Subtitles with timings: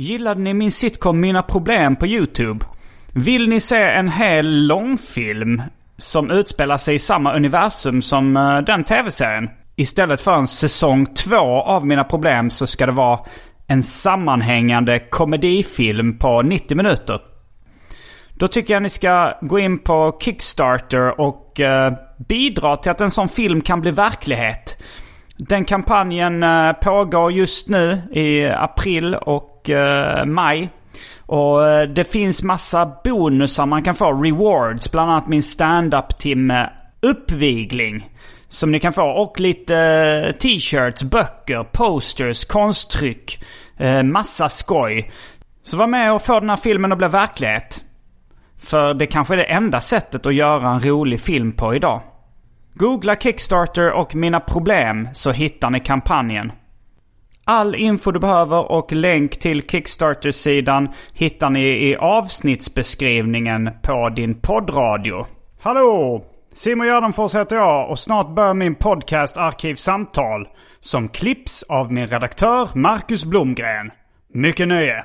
[0.00, 2.66] Gillade ni min sitcom Mina Problem på YouTube?
[3.12, 5.62] Vill ni se en hel långfilm
[5.96, 9.50] som utspelar sig i samma universum som eh, den tv-serien?
[9.76, 13.20] Istället för en säsong två av Mina Problem så ska det vara
[13.66, 17.20] en sammanhängande komedifilm på 90 minuter.
[18.30, 21.92] Då tycker jag ni ska gå in på Kickstarter och eh,
[22.28, 24.82] bidra till att en sån film kan bli verklighet.
[25.36, 30.70] Den kampanjen eh, pågår just nu i april och eh, maj.
[31.26, 34.90] Och eh, det finns massa bonusar man kan få, rewards.
[34.90, 36.70] Bland annat min stand-up-timme
[37.02, 38.10] Uppvigling.
[38.48, 39.02] Som ni kan få.
[39.02, 43.44] Och lite eh, t-shirts, böcker, posters, konsttryck.
[43.76, 45.10] Eh, massa skoj.
[45.62, 47.84] Så var med och få den här filmen att bli verklighet.
[48.58, 52.00] För det kanske är det enda sättet att göra en rolig film på idag.
[52.74, 56.52] Googla Kickstarter och Mina Problem så hittar ni kampanjen.
[57.50, 65.26] All info du behöver och länk till Kickstarter-sidan hittar ni i avsnittsbeskrivningen på din poddradio.
[65.60, 66.24] Hallå!
[66.52, 70.48] Simon Gärdenfors heter jag och snart börjar min podcast Arkivsamtal.
[70.80, 73.90] Som klipps av min redaktör Marcus Blomgren.
[74.34, 75.04] Mycket nöje!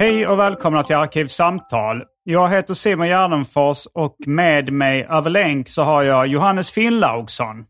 [0.00, 2.04] Hej och välkomna till Arkivsamtal.
[2.22, 7.64] Jag heter Simon Gärdenfors och med mig över länk så har jag Johannes Finnlaugsson.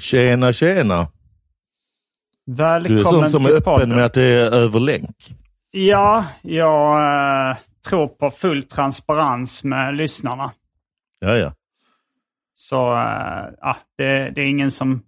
[0.00, 1.06] Tjena, tjena.
[2.46, 3.88] Välkommen Du är sån som är öppen podden.
[3.88, 5.34] med att det är över länk.
[5.70, 7.56] Ja, jag eh,
[7.88, 10.52] tror på full transparens med lyssnarna.
[11.18, 11.52] Ja, ja.
[12.54, 15.02] Så eh, det, det är ingen som...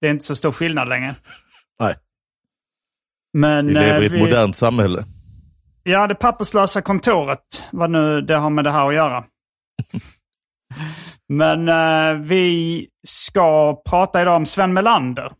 [0.00, 1.14] Det är inte så stor skillnad längre.
[1.80, 1.94] Nej,
[3.32, 5.04] Men, vi lever i eh, ett modernt samhälle.
[5.82, 7.68] Ja, det papperslösa kontoret.
[7.72, 9.24] Vad nu det har med det här att göra.
[11.28, 15.32] Men eh, vi ska prata idag om Sven Melander.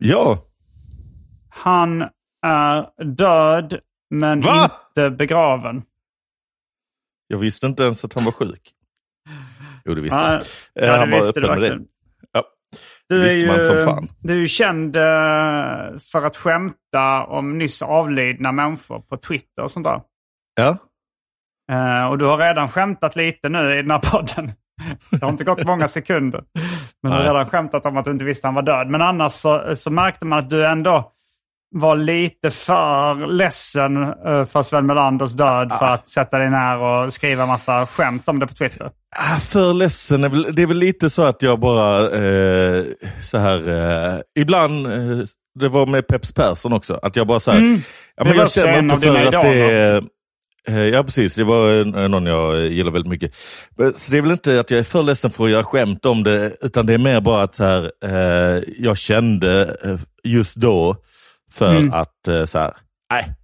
[0.00, 0.38] Ja,
[1.48, 2.02] Han
[2.46, 3.78] är död
[4.10, 4.70] men Va?
[4.88, 5.82] inte begraven.
[7.26, 8.72] jag visste inte ens att han var sjuk.
[9.84, 10.42] Jo, det visste Ja, jag.
[10.74, 11.80] ja, Eh, han var öppen med det.
[13.08, 14.08] Du är, visste man som fan.
[14.20, 15.02] du är ju känd eh,
[16.12, 20.00] för att skämta om nyss avlidna människor på Twitter och sånt där.
[20.56, 20.76] Ja,
[21.72, 24.52] Eh, och du har redan skämtat lite nu i den här podden.
[25.10, 26.44] Det har inte gått många sekunder.
[27.02, 28.90] Men du har redan skämtat om att du inte visste att han var död.
[28.90, 31.12] Men annars så, så märkte man att du ändå
[31.74, 37.12] var lite för ledsen eh, för Sven Melanders död för att sätta dig ner och
[37.12, 38.90] skriva massa skämt om det på Twitter.
[39.16, 40.24] Ah, för ledsen.
[40.24, 42.84] är väl- Det är väl lite så att jag bara eh,
[43.20, 43.68] så här.
[44.14, 45.18] Eh, ibland, eh,
[45.60, 47.58] det var med Peps Persson också, att jag bara så här.
[47.58, 47.80] Mm.
[48.16, 49.96] Ja, men jag känner inte för att det är...
[49.96, 50.04] eh,
[50.74, 53.34] Ja precis, det var någon jag gillar väldigt mycket.
[53.94, 56.22] Så det är väl inte att jag är för ledsen för att göra skämt om
[56.24, 60.96] det, utan det är mer bara att så här, eh, jag kände eh, just då
[61.52, 61.92] för Mm.
[61.92, 62.74] att eh, så här,
[63.12, 63.34] nej,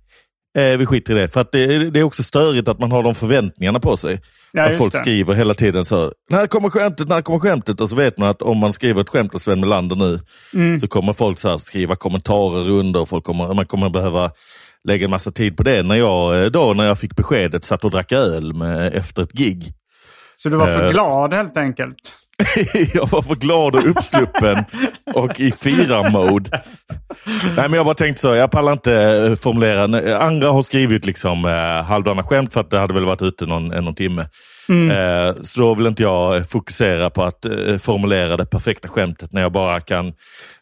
[0.72, 1.28] eh, vi skiter i det.
[1.28, 4.20] För att det, det är också störigt att man har de förväntningarna på sig.
[4.52, 4.98] Ja, att folk det.
[4.98, 7.80] skriver hela tiden så när kommer skämtet, när kommer skämtet?
[7.80, 10.20] Och så vet man att om man skriver ett skämt av Sven Melander nu
[10.54, 10.80] Mm.
[10.80, 14.30] så kommer folk så här skriva kommentarer under och folk kommer, man kommer behöva
[14.84, 15.82] lägga en massa tid på det.
[15.82, 19.32] När jag, eh, då när jag fick beskedet satt och drack öl med, efter ett
[19.32, 19.74] gig.
[20.36, 21.96] Så du var för Eh, glad helt enkelt?
[22.94, 24.64] jag var för glad och uppsluppen
[25.14, 26.62] och i firar-mode.
[27.56, 30.18] Nej men jag bara tänkte så, jag pallar inte eh, formulera.
[30.18, 33.72] Andra har skrivit liksom eh, halvdana skämt för att det hade väl varit ute någon,
[33.72, 34.26] en någon timme.
[34.68, 39.42] Eh, så då vill inte jag fokusera på att eh, formulera det perfekta skämtet när
[39.42, 40.06] jag bara kan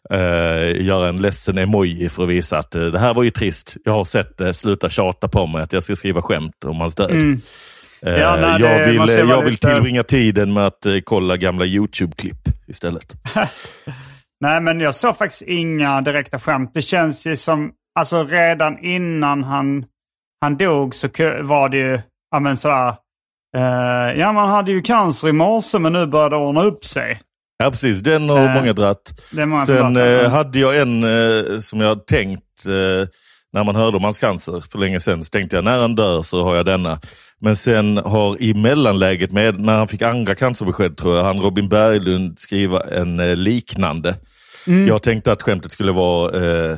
[0.09, 3.75] eh, göra en ledsen emoji för att visa att eh, det här var ju trist.
[3.85, 6.95] Jag har sett det, sluta tjata på mig att jag ska skriva skämt om hans
[6.95, 7.11] död.
[7.11, 7.41] Mm.
[8.05, 8.95] Eh, Ja, nej, jag vill,
[9.29, 13.13] jag vill lite- tillbringa tiden med att eh, kolla gamla YouTube-klipp istället.
[14.41, 16.71] Nej, men jag såg faktiskt inga direkta skämt.
[16.73, 19.85] Det känns ju som, alltså redan innan han,
[20.41, 21.07] han dog så
[21.41, 21.99] var det ju,
[22.31, 22.87] ja men sådär,
[23.57, 27.19] eh, ja man hade ju cancer i morse men nu börjar det ordna upp sig.
[27.63, 29.21] Ja precis, den har Eh, många dratt.
[29.37, 33.07] många Sen eh, hade jag en eh, som jag tänkt eh,
[33.53, 35.23] när man hörde om hans cancer för länge sedan.
[35.23, 36.99] Så tänkte jag när han dör så har jag denna.
[37.41, 41.69] Men sen har i mellanläget med när han fick andra cancerbesked tror jag, han Robin
[41.69, 44.15] Berglund skriva en eh, liknande.
[44.67, 44.87] Mm.
[44.87, 46.77] Jag tänkte att skämtet skulle vara eh,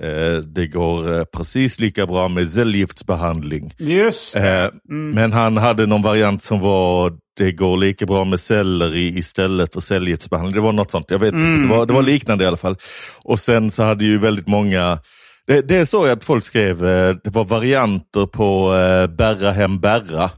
[0.00, 3.74] eh, det går eh, precis lika bra med cellgiftsbehandling.
[3.78, 4.36] Just.
[4.36, 9.72] Eh, Men han hade någon variant som var det går lika bra med selleri istället
[9.72, 10.54] för cellgiftsbehandling.
[10.54, 11.62] Det var något sånt, jag vet inte.
[11.62, 12.76] Det var, det var liknande i alla fall.
[13.24, 14.98] Och sen så hade ju väldigt många
[15.46, 19.80] det, det är så att folk skrev, eh, det var varianter på eh, Berra hem
[19.80, 20.30] Berra.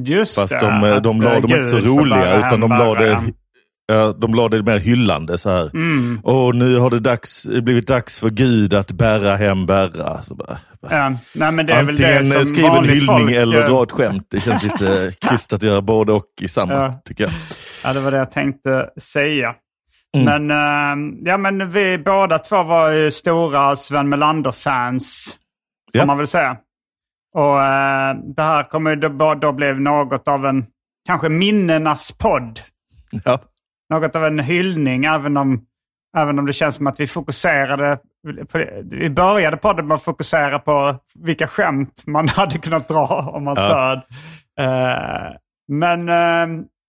[0.00, 0.66] Just Fast det.
[0.66, 3.32] de, eh, de la eh, dem inte så roliga bära utan de la bära det,
[3.86, 5.70] ja, de la det mer hyllande så här.
[5.74, 6.20] Mm.
[6.24, 10.22] Och nu har det dags, blivit dags för Gud att bära hem Berra.
[10.22, 10.58] Så bara,
[10.90, 13.66] Ja, nej, men det är väl Antingen det som skriv en hyllning folk, eller eh,
[13.70, 14.26] dra ett skämt.
[14.30, 17.02] Det känns lite krystat att göra både och i samma, Ja.
[17.04, 17.32] tycker jag.
[17.84, 19.54] Ja, det var det jag tänkte säga.
[20.16, 20.46] Mm.
[20.46, 25.38] Men, eh, ja, men vi båda två var ju stora Sven Melander-fans,
[25.92, 26.06] får Ja.
[26.06, 26.56] man väl säga.
[27.34, 30.66] Och eh, det här kommer då, då bli något av en,
[31.06, 32.60] kanske minnenas podd.
[33.24, 33.38] Ja.
[33.90, 35.60] Något av en hyllning, även om,
[36.16, 37.98] även om det känns som att vi fokuserade
[38.48, 43.46] på, vi började podden med att fokusera på vilka skämt man hade kunnat dra om
[43.46, 44.02] hans Ja.
[44.60, 45.32] Eh,
[45.68, 46.08] men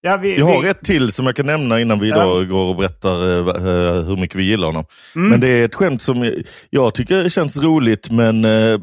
[0.03, 2.23] ja, vi, Jag har vi, ett till som jag kan nämna innan vi Ja.
[2.23, 4.85] då går och berättar eh, hur mycket vi gillar honom.
[5.15, 5.29] Mm.
[5.29, 6.31] Men det är ett skämt som
[6.69, 8.79] jag- tycker känns roligt men eh,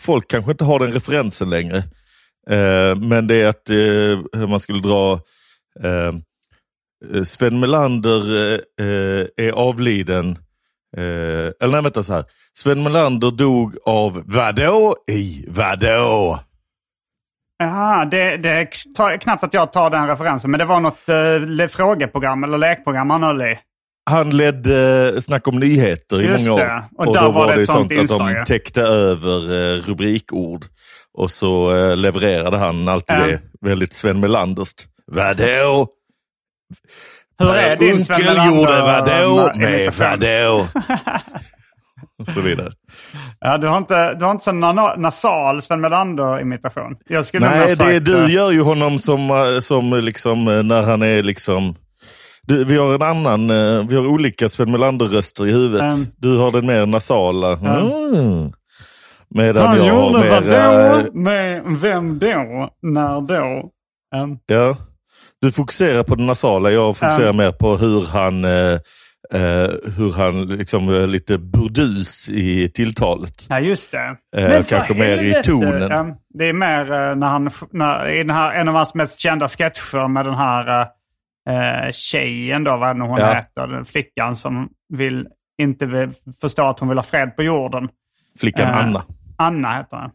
[0.00, 1.76] folk kanske inte har den referensen längre.
[2.50, 3.62] Eh, men det är att
[4.36, 5.20] hur man skulle dra
[7.24, 8.22] Sven Melander
[9.40, 10.38] är avliden.
[10.96, 12.24] Eller nej, vänta så här.
[12.56, 16.40] Sven Melander dog av vadå i vadå?
[17.58, 21.68] Jaha, det, det är knappt att jag tar den referensen, men det var något eh,
[21.68, 23.58] frågeprogram eller lekprogram han höll i.
[24.10, 26.70] Han ledde eh, Snack om nyheter i Just många det.
[26.70, 27.06] år.
[27.06, 28.44] Och där då var det det sånt sånt att inslag, de ja.
[28.44, 30.64] täckte över eh, rubrikord.
[31.18, 33.26] Och så eh, levererade han alltid Ja.
[33.26, 34.86] det väldigt Sven Melanderskt.
[35.06, 35.88] Vadå?
[37.38, 40.68] Hur är din Sven Onkel Melander, gjorde vadå med vadå?
[42.20, 42.72] och så vidare.
[43.40, 44.52] Ja, du har inte, du har inte så
[44.96, 46.96] nasal Sven Melander-imitation.
[47.40, 51.22] Nej, det, du eh, gör ju honom som, eh, som liksom eh, när han är
[51.22, 51.74] liksom
[52.46, 53.48] du, vi har en annan,
[53.88, 55.82] vi har olika Sven Melander-röster i huvudet.
[55.82, 56.06] Mm.
[56.16, 57.52] Du har den mer nasala.
[57.52, 58.52] Mm.
[59.34, 60.40] Medan Han jag gjorde mer...
[60.40, 60.98] vadå?
[60.98, 62.70] eh, Med vem då?
[62.82, 63.70] När då?
[64.16, 64.76] Um, Ja.
[65.40, 67.32] Du fokuserar på det nasala, jag fokuserar Ja.
[67.32, 68.78] mer på hur han, eh,
[69.96, 73.46] hur han liksom är lite burdus i tilltalet.
[73.48, 74.16] ja, just det.
[74.36, 76.14] Eh, Men kanske mer i tonen.
[76.34, 79.48] det är mer eh, när han, när, i den här, en av hans mest kända
[79.48, 80.80] sketcher med den här
[81.50, 83.34] uh, tjejen då, vad nu hon Ja.
[83.34, 85.26] heter, den flickan som vill,
[85.62, 86.10] inte vill
[86.40, 87.88] förstå att hon vill ha fred på jorden.
[88.40, 89.02] Flickan Eh, Anna.
[89.38, 90.10] Anna heter han.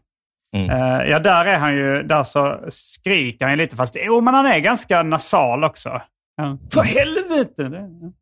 [0.56, 0.70] Mm.
[0.70, 4.34] Eh, ja, där är han ju, där så skriker han ju lite fast, jo men
[4.34, 6.00] han är ganska nasal också.
[6.36, 6.58] Ja.
[6.72, 7.62] För helvete!
[7.68, 8.12] Det-.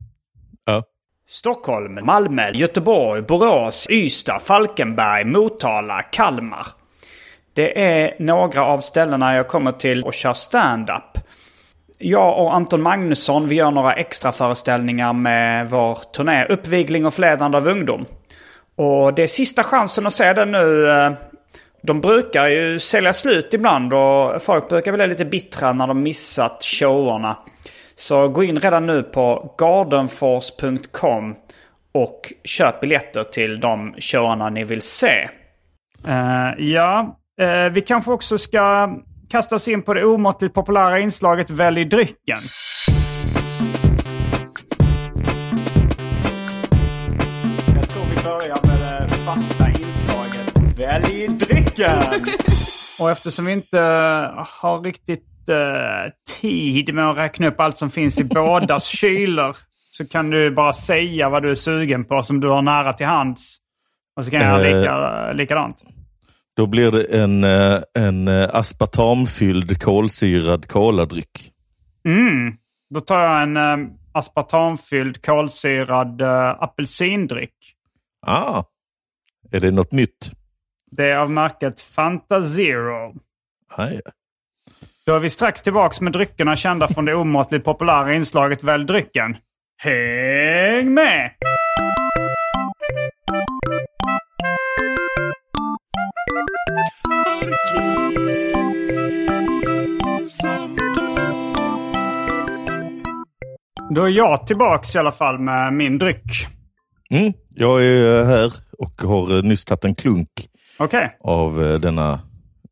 [1.31, 6.67] Stockholm, Malmö, Göteborg, Borås, Ystad, Falkenberg, Motala, Kalmar.
[7.53, 11.19] Det är några av ställena jag kommer till och kör stand-up.
[11.99, 17.59] Jag och Anton Magnusson vi gör några extra föreställningar med vår turné Uppvigling och förledande
[17.59, 18.07] av ungdom.
[18.77, 20.91] Och det är sista chansen att se den nu.
[20.91, 21.13] Eh,
[21.83, 26.65] de brukar ju sälja slut ibland och folk brukar bli lite bittra när de missat
[26.65, 27.37] showerna.
[27.99, 31.35] Så gå in redan nu på gardenforce.com
[31.95, 35.28] och köp biljetter till de showarna ni vill se.
[36.59, 38.97] ja, eh, vi kanske också ska
[39.31, 42.38] kasta oss in på det omåttligt populära inslaget Välj drycken.
[47.75, 52.02] Jag tror vi börjar med det fasta inslaget Välj drycken!
[53.00, 53.78] Och eftersom vi inte
[54.61, 55.38] har riktigt
[56.40, 59.57] tid med att räkna upp allt som finns i bådas kylor
[59.90, 63.07] så kan du bara säga vad du är sugen på som du har nära till
[63.07, 63.57] hands.
[64.17, 64.78] Och så kan jag Eh.
[64.78, 65.76] lika, likadant.
[66.57, 71.52] Då blir det en, eh, en eh, aspartamfylld kolsyrad koladryck.
[72.05, 72.55] Mm.
[72.95, 73.76] Då tar jag en eh,
[74.12, 77.55] aspartamfylld kolsyrad eh, apelsindryck.
[78.26, 78.64] Ah,
[79.50, 80.33] är det något nytt?
[80.90, 83.14] Det är av märket Fanta Zero.
[83.78, 84.00] Nej.
[85.09, 89.37] Då är vi strax tillbaks med dryckerna kända från det omåttligt populära inslaget Välj drycken.
[89.83, 91.31] Häng med!
[103.95, 106.47] Då är jag tillbaks i alla fall med min dryck.
[107.11, 110.29] Mm, jag är här och har eh, nyss tagit en klunk
[110.79, 111.17] Okej.
[111.21, 112.21] av eh, denna,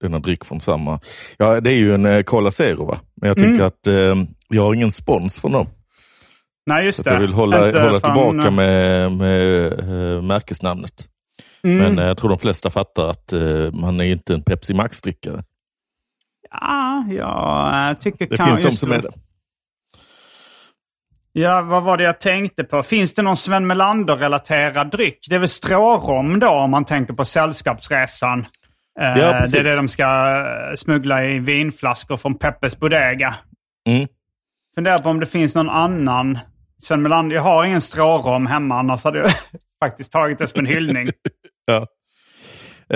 [0.00, 1.00] denna dryck från samma.
[1.38, 2.98] Ja, det är ju en eh, Cola Zero va?
[3.14, 4.14] Men jag tycker att eh,
[4.48, 5.66] jag har ingen spons från dem.
[6.66, 7.12] Nej, just det.
[7.12, 11.08] jag vill hålla, Inte hålla fan- tillbaka med, med eh, märkesnamnet.
[11.62, 11.78] Mm.
[11.78, 15.44] Men eh, jag tror de flesta fattar att eh, man är inte en Pepsi Max-drickare.
[16.50, 17.04] Ja,
[17.88, 19.10] jag tycker Det kan- finns de som är det.
[21.32, 22.82] Ja, vad var det jag tänkte på?
[22.82, 25.18] Finns det någon Sven Melander-relaterad dryck?
[25.28, 28.44] Det är väl strårom då om man tänker på Sällskapsresan.
[29.00, 29.52] Eh, Ja, precis.
[29.52, 33.34] det är det de ska eh, smuggla i vinflaskor från Peppes Bodega.
[33.88, 34.08] Mm.
[34.74, 36.38] Funderar på om det finns någon annan
[36.82, 37.36] Sven Melander.
[37.36, 39.30] Jag har ingen strårom hemma, annars hade jag
[39.84, 41.10] faktiskt tagit det som en hyllning.
[41.68, 41.86] Ja.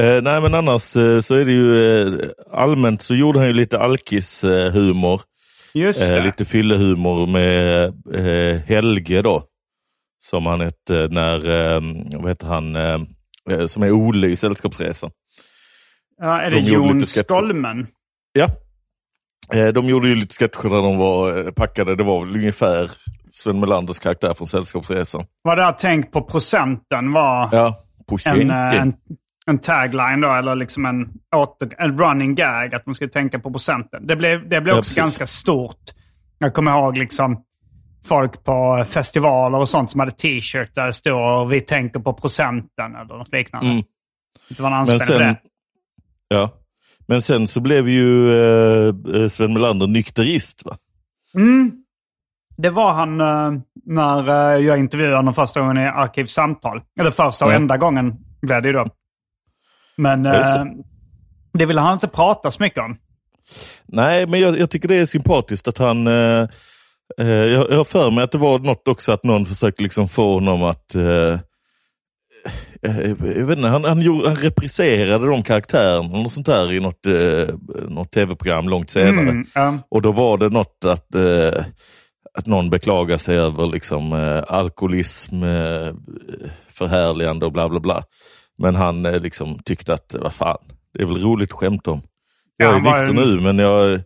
[0.01, 3.55] Eh, nej men annars eh, så är det ju eh, allmänt så gjorde han ju
[3.55, 5.21] lite alkis-humor.
[5.75, 6.23] Just Eh, det.
[6.25, 9.43] lite fyllehumor med eh, Helge då.
[10.25, 11.81] Som han hette när, eh,
[12.21, 13.01] vad heter han, eh,
[13.51, 15.11] eh, som är Ole i Sällskapsresan.
[16.21, 17.01] Ja, är det de Jon.
[17.07, 17.87] Skolmen?
[18.33, 18.47] Ja.
[19.55, 21.97] Eh, de gjorde ju lite sketcher där de var eh, packade.
[21.97, 22.91] Det var väl ungefär
[23.31, 25.25] Sven Melanders karaktär från Sällskapsresan.
[25.43, 27.85] Var det tänk på procenten var Ja,
[28.27, 28.95] en, eh, en,
[29.47, 33.51] en tagline då, eller liksom en, åter, en running gag, att man skulle tänka på
[33.53, 34.07] procenten.
[34.07, 34.97] Det blev, det blev Ja, också precis.
[34.97, 35.81] ganska stort.
[36.39, 37.45] Jag kommer ihåg liksom
[38.05, 42.97] folk på festivaler och sånt som hade t-shirt där det står vi tänker på procenten
[42.97, 43.71] eller något liknande.
[43.71, 43.83] Mm.
[44.49, 45.37] Det var en anspelning på det.
[46.35, 46.51] Ja.
[47.07, 48.33] Men sen så blev ju
[49.17, 50.65] eh, Sven Melander nykterist.
[50.65, 50.77] Va?
[51.35, 51.73] Mm.
[52.57, 56.81] Det var han eh, när eh, jag intervjuade honom första gången i Arkivsamtal.
[57.01, 57.57] Eller första och Ja.
[57.57, 58.87] enda gången blev det ju då.
[59.97, 60.59] Men just det.
[60.59, 60.65] eh,
[61.53, 62.97] det ville han inte prata så mycket om.
[63.87, 66.07] Nej, men jag, jag tycker det är sympatiskt att han...
[66.07, 66.49] Eh,
[67.19, 70.35] eh, jag, har för mig att det var något också att någon försökte liksom få
[70.35, 70.95] honom att...
[70.95, 71.39] Eh, eh,
[72.81, 77.07] jag vet inte, han, han, gjorde, han repriserade de karaktärerna något sånt där i något,
[77.07, 77.55] eh,
[77.89, 79.29] något tv-program långt senare.
[79.29, 79.79] Mm, ja.
[79.91, 81.65] Och då var det något att, eh,
[82.39, 85.95] att någon beklagar sig över liksom, eh, alkoholism, eh,
[86.69, 88.05] förhärligande och bla bla bla.
[88.59, 90.59] Men han eh, liksom tyckte att, vad fan,
[90.95, 92.03] det är väl roligt att skämta om.
[92.57, 94.01] Ja, Jag är han var nykter ju- nu, men jag...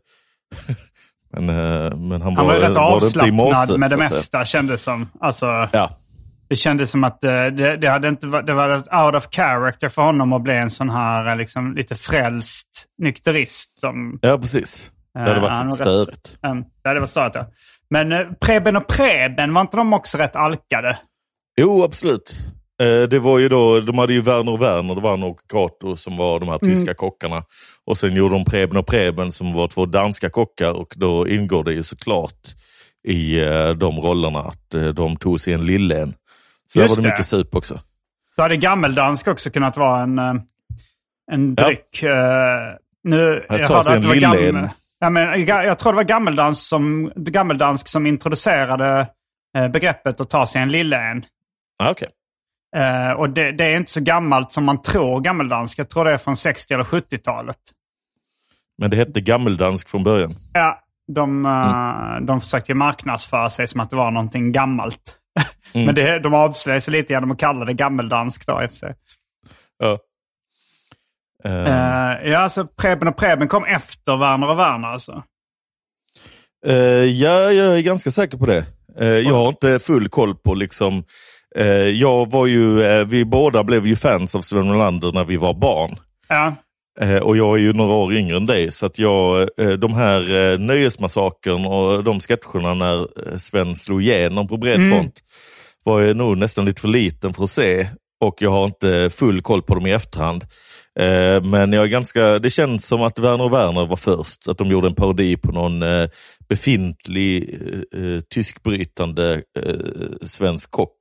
[1.32, 4.82] men, eh, men han, Han var rätt var i avslappnad morse, med det mesta kändes
[4.82, 5.08] som.
[5.20, 5.90] Alltså, Ja,
[6.54, 10.02] det kändes som att eh, det, det, hade inte, det var out of character för
[10.02, 12.68] honom att bli en sån här eh, liksom, lite frälst
[12.98, 13.78] nykterist.
[13.80, 14.92] Som, ja, precis.
[15.14, 16.36] Det hade varit han lite var störigt.
[16.46, 17.46] um, det hade varit störigt, ja.
[17.90, 20.98] Men eh, Preben och Preben, var inte de också rätt alkade?
[21.60, 22.36] Jo, absolut.
[23.10, 25.96] Det var ju då, de hade ju Werner och Werner, det var han och Kato
[25.96, 26.94] som var de här tyska Mm.
[26.94, 27.42] kockarna.
[27.86, 31.64] Och sen gjorde de Preben och Preben som var två danska kockar och då ingår
[31.64, 32.54] det ju såklart
[33.08, 33.34] i
[33.76, 36.14] de rollerna att de tog sig en lillen.
[36.66, 37.80] Så där Just var det mycket sup också.
[38.36, 40.34] Då hade gammeldansk också kunnat vara en, eh,
[41.32, 41.64] en Ja.
[41.64, 42.02] dryck.
[42.02, 42.72] eh,
[43.04, 44.68] Nu, jag ta hörde att det var gammel,
[44.98, 49.08] ja, men, Jag tror det var gammeldansk som, gammeldansk som introducerade
[49.56, 51.24] eh, begreppet att ta sig en lille en.
[51.78, 52.08] Ah, okay.
[52.76, 55.78] Eh, och det, det är inte så gammalt som man tror gammeldansk.
[55.78, 57.56] Jag tror det är från 60 eller 70-talet.
[58.78, 60.34] Men det hette gammeldansk från början.
[60.52, 60.80] Ja,
[61.12, 62.26] de, Mm.
[62.26, 65.18] de försökte marknadsföra sig som att det var någonting gammalt.
[65.74, 65.86] Mm.
[65.86, 68.76] Men det, de avslöjade sig lite genom att kalla det gammeldansk då i och för
[68.76, 68.94] sig.
[69.78, 69.98] Ja.
[71.44, 75.22] Eh, ja, alltså Preben och Preben kom efter Werner och Werner alltså.
[76.66, 76.74] Eh,
[77.04, 78.64] ja, jag är ganska säker på det.
[78.98, 81.04] Eh, jag har inte full koll på liksom,
[81.92, 85.96] jag var ju, vi båda blev ju fans av Sven Melander när vi var barn.
[86.28, 86.54] Ja,
[87.22, 90.52] och jag är ju några år yngre än dig, så att jag, eh, de här
[90.52, 93.00] eh, nöjesmassakern och de sketcherna när
[93.32, 94.90] eh, Sven slog igenom på bred Mm.
[94.90, 95.14] front
[95.84, 97.88] var jag nog nästan lite för liten för att se.
[98.24, 100.42] Och jag har inte full koll på dem i efterhand.
[101.00, 104.48] Eh, men jag är ganska, det känns som att Werner och Werner var först.
[104.48, 106.08] Att de gjorde en parodi på någon eh,
[106.48, 107.58] befintlig
[107.92, 109.74] eh, eh, tyskbrytande eh,
[110.26, 110.96] svensk kock.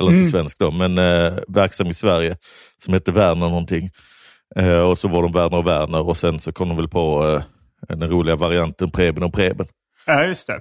[0.00, 0.20] Eller Mm.
[0.20, 2.36] inte svensk då, men eh, verksam i Sverige.
[2.84, 3.90] Som hette Werner någonting.
[4.56, 7.28] Eh, och så var de Werner och Werner och sen så kom de väl på
[7.88, 9.66] eh, den roliga varianten Preben och Preben.
[10.06, 10.60] Ja, just det.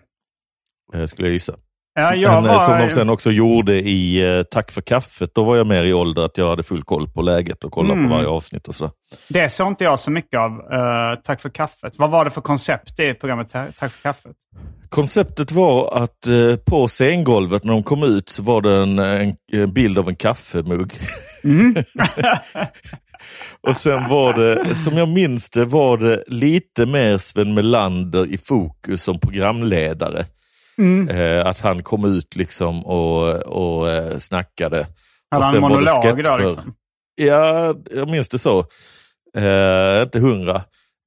[1.00, 1.54] Eh, skulle jag gissa.
[1.96, 2.90] Ja, jag Men, eh, Som de var...
[2.90, 5.32] sen också gjorde i eh, Tack för kaffet.
[5.36, 7.94] Då var jag mer i ålder att jag hade full koll på läget och kollade
[8.00, 8.10] Mm.
[8.10, 8.92] på varje avsnitt och så.
[9.30, 10.52] Det såg inte jag så mycket av.
[10.52, 11.94] Eh, tack för kaffet.
[11.98, 14.32] Vad var det för koncept i programmet Ta- Tack för kaffet?
[14.90, 16.28] Konceptet var att
[16.66, 20.16] på scengolvet när de kom ut så var det en, en, en bild av en
[20.16, 20.94] kaffemugg.
[23.62, 28.38] och sen var det, som jag minns det, var det lite mer Sven Melander i
[28.38, 30.26] fokus som programledare.
[31.10, 34.88] Eh, att han kom ut liksom och, och eh, snackade.
[35.32, 36.74] Hade han monolog då liksom?
[37.16, 38.60] Ja, jag minns det så.
[39.38, 40.62] Eh, inte hundra.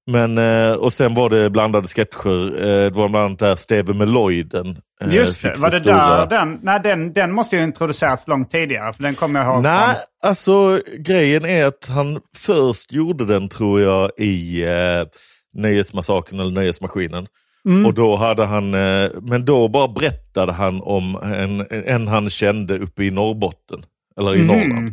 [0.06, 2.60] Men, eh, och sen var det blandade sketcher.
[2.60, 4.68] Eh, det var bland annat där Steve Meloiden.
[4.68, 4.74] eh,
[5.08, 5.54] Just det.
[5.58, 6.58] Var det stora- där den?
[6.62, 8.92] Nej, den, den måste ju introducerats långt tidigare.
[8.92, 9.62] För den kommer jag ihåg.
[9.62, 15.04] Nej, från- alltså grejen är att han först gjorde den tror jag i eh,
[15.54, 17.26] Nöjesmassakern eller Nöjesmaskinen.
[17.66, 17.86] Mm.
[17.86, 22.78] Och då hade han, eh, men då bara berättade han om en, en han kände
[22.78, 23.82] uppe i Norrbotten.
[24.18, 24.46] Eller i Mhm.
[24.46, 24.92] Norrland.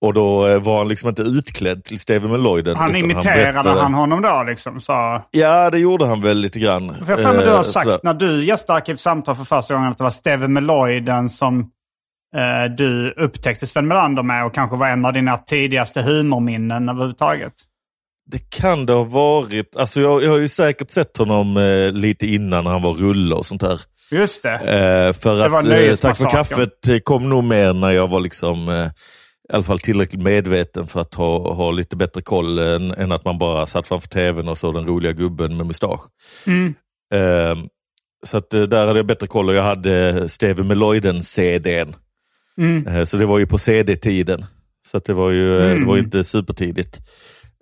[0.00, 2.76] Och då eh, var han liksom inte utklädd till Steve Meloiden.
[2.76, 4.80] Han imiterade berättade- han honom då liksom?
[4.80, 5.22] Så...
[5.30, 6.94] Ja, det gjorde han väl lite grann.
[7.04, 8.00] För jag för mig du har Eh, sagt sådär.
[8.02, 11.60] när du gästade Arkivsamtal för första gången att det var Steve Meloiden som
[12.36, 17.52] eh, du upptäckte Sven Melander med och kanske var en av dina tidigaste humorminnen överhuvudtaget.
[18.30, 19.76] Det kan det ha varit.
[19.76, 23.34] Alltså jag, jag har ju säkert sett honom eh, lite innan när han var rulle
[23.34, 23.80] och sånt där.
[24.10, 24.54] Just det.
[24.54, 28.20] Eh, för Det var att eh, Tack för kaffet kom nog mer när jag var
[28.20, 28.88] liksom
[29.48, 33.24] i alla fall tillräckligt medveten för att ha, ha lite bättre koll än, än att
[33.24, 36.00] man bara satt framför tvn och såg den roliga gubben med mustasch.
[36.46, 36.74] Mm.
[37.14, 37.64] Eh,
[38.26, 41.94] så att eh, där hade jag bättre koll och jag hade Steve Meloiden-CDn.
[42.58, 42.86] Mm.
[42.86, 44.44] Eh, så det var ju på CD-tiden.
[44.86, 45.80] Så att det var ju Mm.
[45.80, 46.98] det var ju inte supertidigt.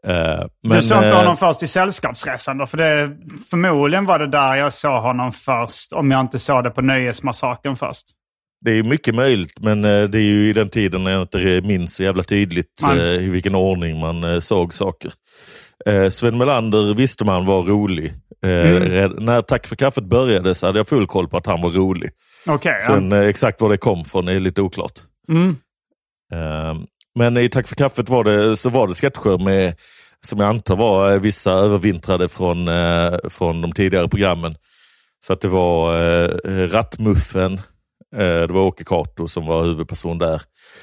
[0.06, 2.66] Eh, du såg inte honom först i Sällskapsresan då?
[2.66, 3.16] För det,
[3.50, 5.92] förmodligen var det där jag såg honom först.
[5.92, 8.06] Om jag inte såg det på Nöjesmassakern först.
[8.64, 11.60] Det är mycket möjligt, men eh, det är ju i den tiden när jag inte
[11.60, 12.98] minns så jävla tydligt Nej.
[12.98, 15.12] eh, i vilken ordning man eh, såg saker.
[16.10, 18.14] Sven Melander visste man var rolig.
[18.42, 19.10] Mm.
[19.10, 22.10] När Tack för kaffet började så hade jag full koll på att han var rolig.
[22.46, 22.58] Ja.
[22.86, 25.00] Sen eh, exakt var det kom från är lite oklart.
[25.28, 25.56] Mm.
[27.14, 29.74] Men i Tack för kaffet var det, så var det sketcher med,
[30.26, 32.68] som jag antar var vissa övervintrade från,
[33.30, 34.56] från de tidigare programmen.
[35.26, 37.60] Så att det var Rattmuffen,
[38.18, 40.42] det var Åke Cato som var huvudperson där.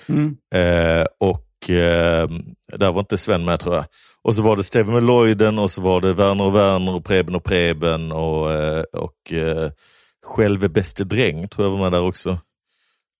[0.10, 0.38] Mm.
[0.54, 2.30] Eh, och eh,
[2.78, 3.86] där var inte Sven med tror jag.
[4.24, 7.36] Och så var det Steve Meloiden och så var det Werner och Werner och Preben
[7.36, 9.72] och Preben och, eh, och eh,
[10.26, 12.30] Själve bäste dräng tror jag var med där också.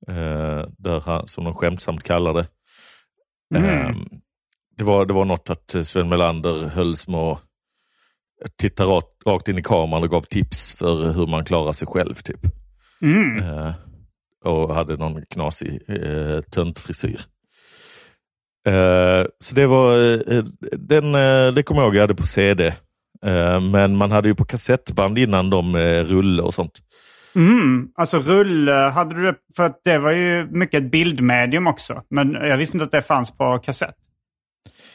[0.08, 2.48] Eh, där han, som de skämtsamt kallar det.
[3.56, 3.70] Mm.
[3.70, 3.96] Eh,
[4.78, 7.40] det, var, det var något att eh, Sven Melander höll små
[8.58, 12.16] tittade rakt, rakt in i kameran och gav tips för hur man klarar sig själv.
[12.16, 12.40] typ.
[13.02, 13.74] Mm.
[14.46, 17.22] Eh, och hade någon knasig eh, töntfrisyr.
[18.68, 22.68] Eh, så det var, eh, den, eh, det kommer jag ihåg jag hade på CD.
[23.26, 26.74] Eh, men man hade ju på kassettband innan de eh, rulle och sånt.
[27.36, 27.88] Mm.
[27.96, 29.36] Alltså rulle, hade du det?
[29.56, 32.04] För att det var ju mycket ett bildmedium också.
[32.10, 33.96] Men jag visste inte att det fanns på kassett.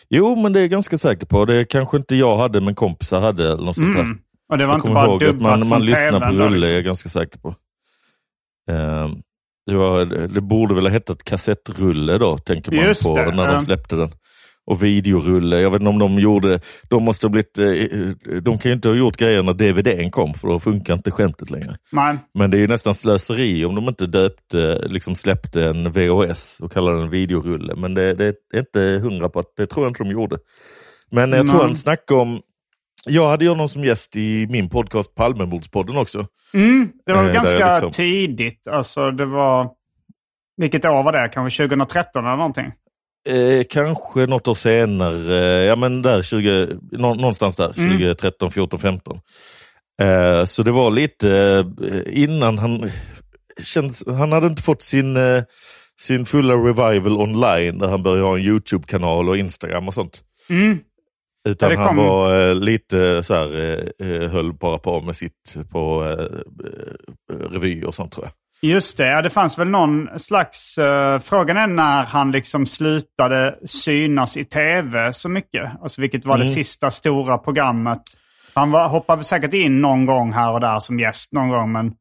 [0.09, 1.45] Jo, men det är jag ganska säker på.
[1.45, 3.45] Det kanske inte jag hade, men kompisar hade.
[3.53, 4.03] Eller något sånt där.
[4.03, 4.19] Mm.
[4.49, 6.51] Och det var Jag inte bara ihåg att dubbat man, från man lyssnar på rulle,
[6.51, 6.71] liksom.
[6.71, 7.49] är jag ganska säker på.
[8.71, 9.09] Eh,
[9.67, 13.47] det, var, det borde väl ha hetat kassettrulle då, tänker man Just på det, när
[13.47, 13.53] ja.
[13.53, 14.11] de släppte den.
[14.69, 18.71] Och videorulle, jag vet inte om de gjorde, de måste ha blivit, eh, de kan
[18.71, 21.77] ju inte ha gjort grejer när DVDn kom, för då funkar inte skämtet längre.
[21.93, 22.17] Nej.
[22.35, 26.73] Men det är ju nästan slöseri om de inte döpte, liksom släppte en VHS och
[26.73, 27.75] kallade den videorulle.
[27.75, 30.39] Men det, det är inte hundra på att, det tror jag inte de gjorde.
[31.11, 31.67] Men jag tror Nej.
[31.67, 32.41] han snackade om,
[33.07, 36.27] jag hade ju honom som gäst i min podcast Palmemordspodden också.
[36.55, 38.69] Mm, det var Eh, ganska liksom- tidigt.
[38.69, 39.71] Alltså det var...
[40.57, 41.29] Vilket år var det?
[41.29, 42.73] Kanske 2013 eller någonting?
[43.29, 47.91] Eh, kanske något år senare, ja men där 20, nå, någonstans där, Mm.
[47.91, 49.21] 2013, 14, 15.
[50.03, 51.31] Eh, så det var lite
[51.91, 52.91] eh, innan han,
[53.63, 55.43] känns, han hade inte fått sin, eh,
[56.01, 60.21] sin fulla revival online där han började ha en YouTube-kanal och Instagram och sånt.
[60.51, 60.79] Mm.
[61.47, 63.61] Utan Ja, det han kom- var eh, lite så här,
[64.01, 68.33] eh, eh, höll bara på med sitt på eh, revy och sånt tror jag.
[68.71, 70.79] Just det, ja, det fanns väl någon slags...
[70.79, 75.71] eh, frågan är när han liksom slutade synas i tv så mycket.
[75.83, 76.55] Alltså vilket var det Mm.
[76.55, 78.03] sista stora programmet.
[78.55, 81.93] Han var, hoppade säkert in någon gång här och där som gäst någon gång, men...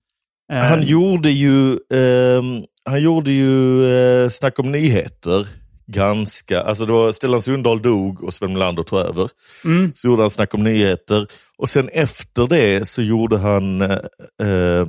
[0.54, 5.48] Han gjorde ju, ehm, han gjorde ju Snack om nyheter
[5.88, 9.30] ganska, alltså då Stellan Sundahl dog och Sven Melander tog över.
[9.66, 9.92] Mm.
[9.96, 14.88] Så gjorde han Snack om nyheter och sen efter det så gjorde han eh,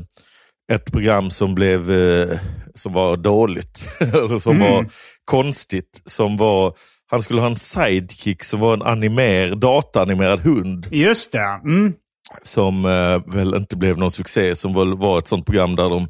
[0.73, 2.39] ett program som blev eh,
[2.75, 4.73] som var dåligt, eller som Mm.
[4.73, 4.87] var
[5.25, 6.75] konstigt, som var
[7.11, 11.61] han skulle ha en sidekick som var en animer, dataanimerad hund Just det.
[11.65, 11.93] Mm.
[12.43, 16.09] som eh, väl inte blev någon succé, som väl var ett sånt program där de...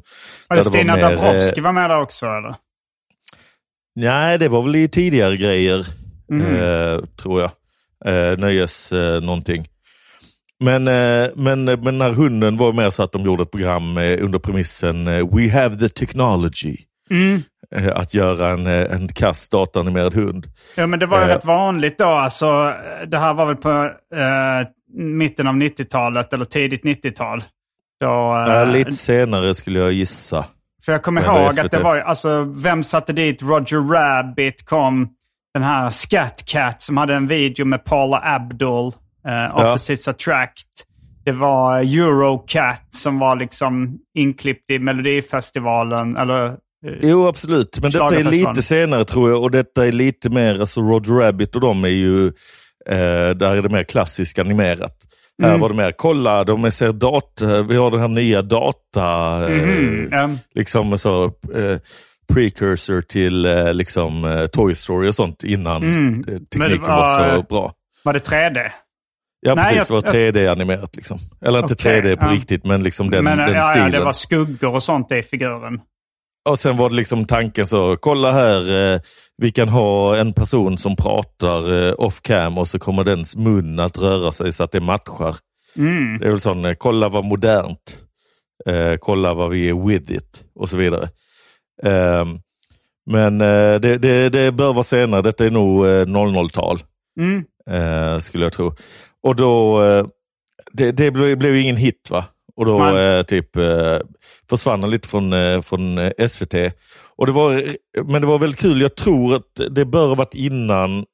[0.49, 2.55] Var där det Stina eh, Dabrowski var med där också eller?
[3.99, 5.85] Nej, det var väl i tidigare grejer,
[6.31, 6.45] Mm.
[6.55, 7.51] eh, tror jag.
[8.05, 9.65] Eh, nöjes eh, någonting.
[10.59, 13.97] Men, eh, men, men den här hunden var mer så att de gjorde ett program
[13.97, 16.77] eh, under premissen eh, We have the technology.
[17.09, 17.41] Mm.
[17.75, 20.47] Eh, att göra en, eh, en kass dataanimerad hund.
[20.75, 21.27] Ja, men det var ju Eh.
[21.35, 22.05] rätt vanligt då.
[22.05, 22.73] Alltså,
[23.07, 23.69] det här var väl på
[24.15, 27.43] eh, mitten av 90-talet eller tidigt 90-tal.
[27.99, 30.45] Då, eh, Eh, lite senare skulle jag gissa.
[30.87, 31.71] För jag kommer ihåg att SVT.
[31.71, 35.09] det var alltså, vem satte dit Roger Rabbit kom
[35.53, 38.91] den här Scat Cat som hade en video med Paula Abdul,
[39.27, 40.67] eh, Opposites Attract.
[41.25, 46.17] Det var Eurocat som var liksom inklippt i Melodifestivalen.
[46.17, 46.53] Eller, eh,
[47.01, 47.79] Jo, absolut.
[47.81, 51.55] Men detta är lite senare tror jag och detta är lite mer, alltså Roger Rabbit
[51.55, 52.27] och de är ju,
[52.89, 54.95] eh, där är det mer klassiskt animerat.
[55.43, 55.61] Här Mm.
[55.61, 60.13] var det mer, kolla, de ser data, vi har den här nya data, eh, mhm,
[60.13, 61.23] ehm, liksom så,
[61.55, 61.77] eh,
[62.33, 66.19] precursor till eh, liksom eh, Toy Story och sånt innan Mm.
[66.27, 67.73] eh, tekniken var, var- så bra.
[68.03, 68.71] var det 3D?
[69.39, 69.89] Ja, Nej, precis.
[69.89, 71.17] jag- det var 3D-animerat liksom.
[71.41, 72.31] Eller inte Okej, 3D på ja.
[72.31, 73.91] riktigt, men liksom den, men, den ja, ja, stilen.
[73.91, 75.79] det var skuggor och sånt i figuren.
[76.47, 79.01] Och sen var det liksom tanken så, kolla här, eh,
[79.37, 83.79] vi kan ha en person som pratar eh, off cam och så kommer dens mun
[83.79, 85.35] att röra sig så att det matchar.
[85.77, 86.19] Mm.
[86.19, 88.01] Det är väl sån, eh, kolla vad modernt,
[88.65, 91.09] eh, kolla vad vi är with it och så vidare.
[91.83, 92.39] Ehm,
[93.05, 96.79] men eh, det, det, det bör vara senare, detta är nog eh, 00-tal
[97.19, 97.43] Mm.
[97.69, 98.73] eh, skulle jag tro.
[99.23, 99.81] Och då,
[100.71, 102.25] det, det blev, blev ingen hit va?
[102.57, 103.99] Och då eh, typ eh,
[104.49, 106.53] försvann han lite från, eh, från eh, SVT.
[107.15, 107.63] Och det var,
[108.03, 111.05] men det var väldigt kul, jag tror att det bör ha varit innan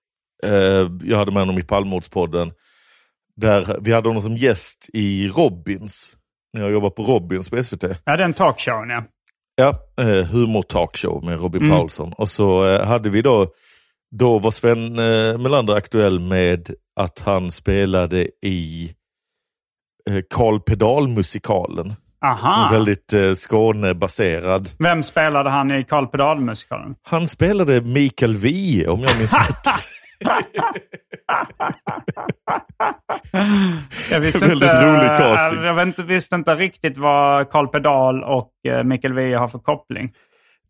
[0.44, 2.52] eh, jag hade med honom i Palmemordspodden.
[3.36, 6.18] Där vi hade honom som gäst i Robins,
[6.54, 7.84] när jag jobbade på Robins på SVT.
[8.06, 9.04] Ja, den talkshowen ja.
[9.56, 11.78] Ja, eh, humor talkshow med Robin Mm.
[11.78, 12.14] Paulsson.
[12.14, 13.48] Och så eh, hade vi då,
[14.16, 18.92] då var Sven eh, Melander aktuell med att han spelade i
[20.10, 21.94] eh, Karl Pedal-musikalen.
[22.26, 22.70] Aha.
[22.72, 24.70] Väldigt eh, Skåne-baserad.
[24.80, 26.96] Vem spelade han i Karl Pedal-musikalen?
[27.04, 29.68] Han spelade Mikael Wiehe om jag minns rätt.
[34.10, 35.64] Jag visste Väldigt inte, rolig casting.
[35.64, 40.12] Jag inte, visste inte riktigt vad Karl Pedal och eh, Mikael Wiehe har för koppling.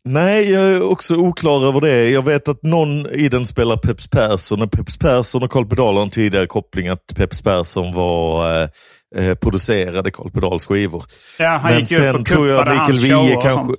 [0.04, 2.10] Nej, jag är också oklar över det.
[2.10, 5.94] Jag vet att någon i den spelar Peps Persson och Peps Persson och Karl Pedal
[5.94, 8.68] har en tidigare koppling att Peps Persson var eh,
[9.16, 11.04] eh, producerade Karl Pedals skivor.
[11.38, 13.74] Ja, han Men gick ju upp sen och tror jag Mikael Wiehe kanske...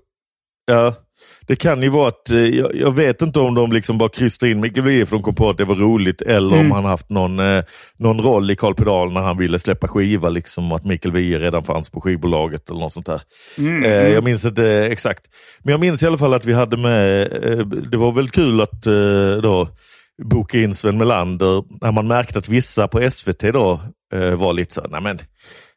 [0.71, 0.93] Ja,
[1.47, 4.51] det kan ju vara att, eh, jag, jag vet inte om de liksom bara krystade
[4.51, 6.65] in Mikael Wiehe för de kom på att det var roligt eller Mm.
[6.65, 7.63] om han haft någon, eh,
[7.97, 11.63] någon roll i Karl Pedal när han ville släppa skiva, liksom att Mikael Wiehe redan
[11.63, 13.21] fanns på skivbolaget eller något sånt där.
[13.57, 14.13] Mm, Eh, mm.
[14.13, 15.21] jag minns inte exakt.
[15.63, 18.61] Men jag minns i alla fall att vi hade med, eh, det var väl kul
[18.61, 18.81] att
[19.43, 19.67] då
[20.23, 23.79] boka in Sven Melander när man märkte att vissa på SVT då
[24.35, 25.19] var lite så, nej men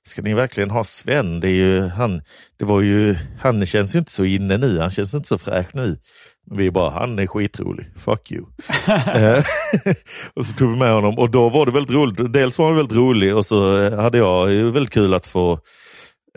[0.07, 1.41] ska ni verkligen ha Sven?
[1.41, 2.23] Det är ju, han,
[2.59, 5.75] det var ju, han känns ju inte så inne nu, han känns inte så fräsch
[5.75, 5.97] nu.
[6.47, 8.45] Men vi bara, han är skitrolig, fuck you.
[9.15, 9.45] Eh,
[10.35, 12.33] och så tog vi med honom och då var det väldigt roligt.
[12.33, 15.61] Dels var han väldigt rolig och så eh, hade jag ju väldigt kul att få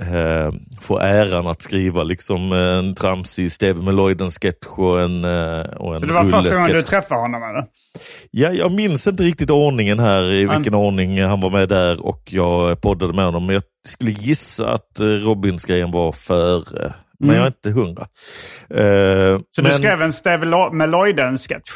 [0.02, 6.00] eh, få äran att skriva liksom en tramsig Steve Meloiden-sketch och en, eh, och en
[6.00, 7.66] Så det var första gången du träffade honom eller?
[8.32, 12.22] Ja, jag minns inte riktigt ordningen här, i vilken ordning han var med där och
[12.26, 13.46] jag poddade med honom.
[13.46, 16.94] Men jag skulle gissa att eh, Robins-grejen var före.
[17.20, 17.36] Men Mm.
[17.36, 18.02] jag är inte hundra.
[18.70, 21.70] Eh, Så men, du skrev en Steve Lo- Meloiden-sketch?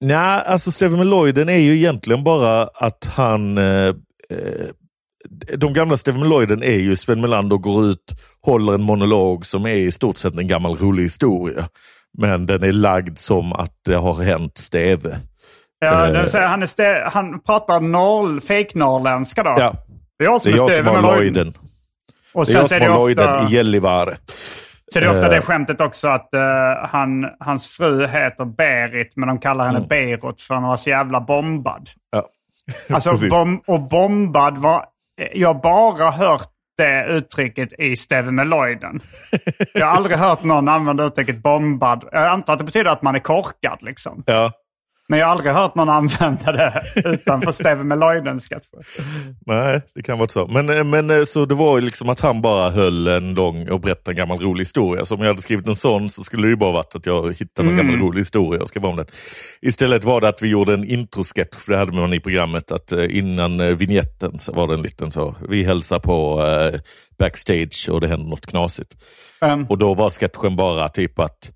[0.00, 3.58] Nej, alltså Steve Meloiden är ju egentligen bara att han...
[3.58, 3.86] Eh,
[4.30, 4.66] eh,
[5.56, 9.74] de gamla Steve Meloiden är ju Sven Melander går ut, håller en monolog som är
[9.74, 11.64] i stort sett en gammal rolig historia.
[12.18, 15.18] Men den är lagd som att det har hänt Steve.
[15.78, 16.12] Ja, Eh.
[16.12, 19.54] det vill säga, han, är han pratar norr, fake-norrländska då?
[19.58, 19.72] Ja,
[20.18, 21.32] Det är jag som är är, jag som Steve har Meloiden.
[21.34, 21.52] Lloyden.
[22.34, 24.16] Och Det är jag som är det har Lloyden ofta, i Gällivare.
[24.92, 25.30] så är det ofta Eh.
[25.30, 26.40] det skämtet också att eh,
[26.90, 29.88] han, hans fru heter Berit men de kallar henne Mm.
[29.88, 31.90] Beirut för hon var så jävla bombad.
[32.10, 32.26] Ja.
[32.94, 34.84] Alltså, bom- och bombad var...
[35.32, 39.00] Jag har bara hört det uttrycket i Steve Meloiden.
[39.72, 42.08] Jag har aldrig hört någon använda uttrycket bombad.
[42.12, 44.22] Jag antar att det betyder att man är korkad liksom.
[44.26, 44.52] Ja,
[45.08, 48.82] men jag har aldrig hört någon använda det utanför Steve Meloiden-sketchen.
[49.46, 50.46] Nej, det kan vara så.
[50.46, 53.68] Men, eh, men eh, så det var ju liksom att han bara höll en lång
[53.68, 55.04] och berättade en gammal rolig historia.
[55.04, 57.38] Så om jag hade skrivit en sån så skulle det ju bara varit att jag
[57.38, 59.06] hittade en gammal rolig historia och skrev om den.
[59.62, 62.92] Istället var det att vi gjorde en introsketch, för det hade man i programmet, att
[62.92, 66.42] eh, innan vignetten så var det en liten så, vi hälsar på
[67.18, 68.96] backstage och det händer något knasigt.
[69.40, 71.52] Um, Och då var sketchen bara typ att,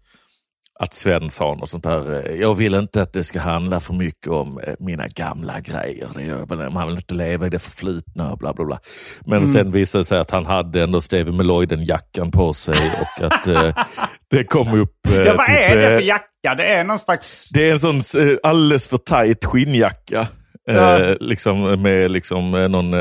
[0.83, 2.27] att Sven sa något sånt där.
[2.31, 6.09] eh, Jag vill inte att det ska handla för mycket om eh, mina gamla grejer.
[6.15, 8.79] Det gör, man vill inte leva i det förflutna och bla bla bla.
[9.27, 9.47] Men Mm.
[9.53, 13.75] sen visade det sig att han hade ändå Stevie Meloiden-jackan på sig och att eh,
[14.31, 15.07] det kom upp...
[15.09, 16.55] eh, ja, vad typ, är det för eh, jacka?
[16.57, 17.49] Det är någon slags...
[17.55, 17.97] det är en sån
[18.29, 20.29] eh, alldeles för tajt skinnjacka.
[20.65, 21.15] Ja.
[21.21, 22.95] Liksom med liksom någon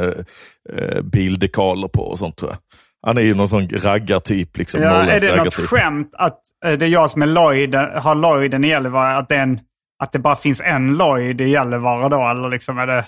[1.03, 2.57] bildekaler på och sånt tror jag.
[3.07, 4.57] Han är ju någon sån raggartyp.
[4.57, 8.15] Liksom, Ja, är det något skämt att eh, det är jag som är Lloyd, har
[8.15, 9.17] Lloyden i Gällivare?
[9.17, 9.59] Att det, en,
[10.03, 12.29] att det bara finns en Lloyd i Gällivare då?
[12.29, 13.05] Eller liksom är det...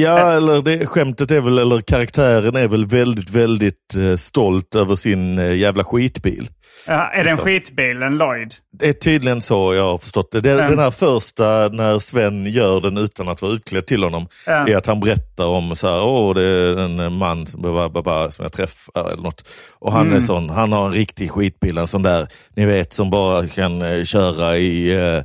[0.00, 4.96] Ja, eller det, skämtet är väl, eller karaktären är väl väldigt, väldigt eh, stolt över
[4.96, 6.48] sin eh, jävla skitbil.
[6.86, 7.44] Ja, är det en Liksom.
[7.44, 8.54] skitbil, en Lloyd?
[8.78, 10.40] Det är tydligen så jag har förstått det.
[10.40, 10.66] det Mm.
[10.70, 14.66] Den här första, när Sven gör den utan att vara utklädd till honom, Ja.
[14.68, 17.64] är att han berättar om så här, åh det är en man som,
[18.38, 19.44] jag träffar eller något.
[19.78, 20.16] Och han Mm.
[20.16, 23.82] är sån, han har en riktig skitbil, en sån där, ni vet, som bara kan
[23.82, 25.22] eh, köra i eh, eh,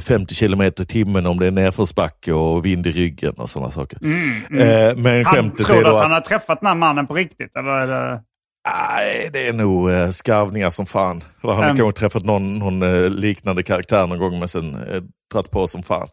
[0.00, 3.98] 50 kilometer i timmen om det är nerförsbacke och vind i ryggen och sådana saker.
[4.04, 7.14] Eh, men Mm, Han tror du att att han har träffat den här mannen på
[7.14, 7.56] riktigt?
[7.56, 8.22] Eller det...
[8.68, 11.22] Nej, det är nog eh, skarvningar som fan.
[11.42, 11.76] Han har Mm.
[11.76, 15.82] kanske träffat någon, någon eh, liknande karaktär någon gång men sen eh, dratt på som
[15.82, 16.08] fan.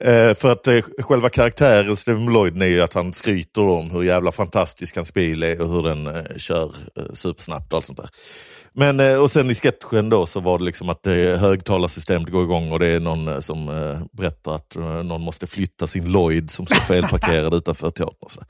[0.00, 4.02] Eh, för att eh, själva karaktären Steven Lloyd är ju att han skryter om hur
[4.02, 6.64] jävla fantastisk hans bil är och hur den eh, kör
[6.96, 8.08] eh, supersnabbt och allt sånt där.
[8.72, 12.44] Men, eh, och sen i sketchen då så var det liksom att eh, högtalarsystemet går
[12.44, 13.66] igång och det är någon eh, som
[14.12, 18.28] berättar att någon måste flytta sin Lloyd som står felparkerad utanför teatern.
[18.28, 18.42] Så,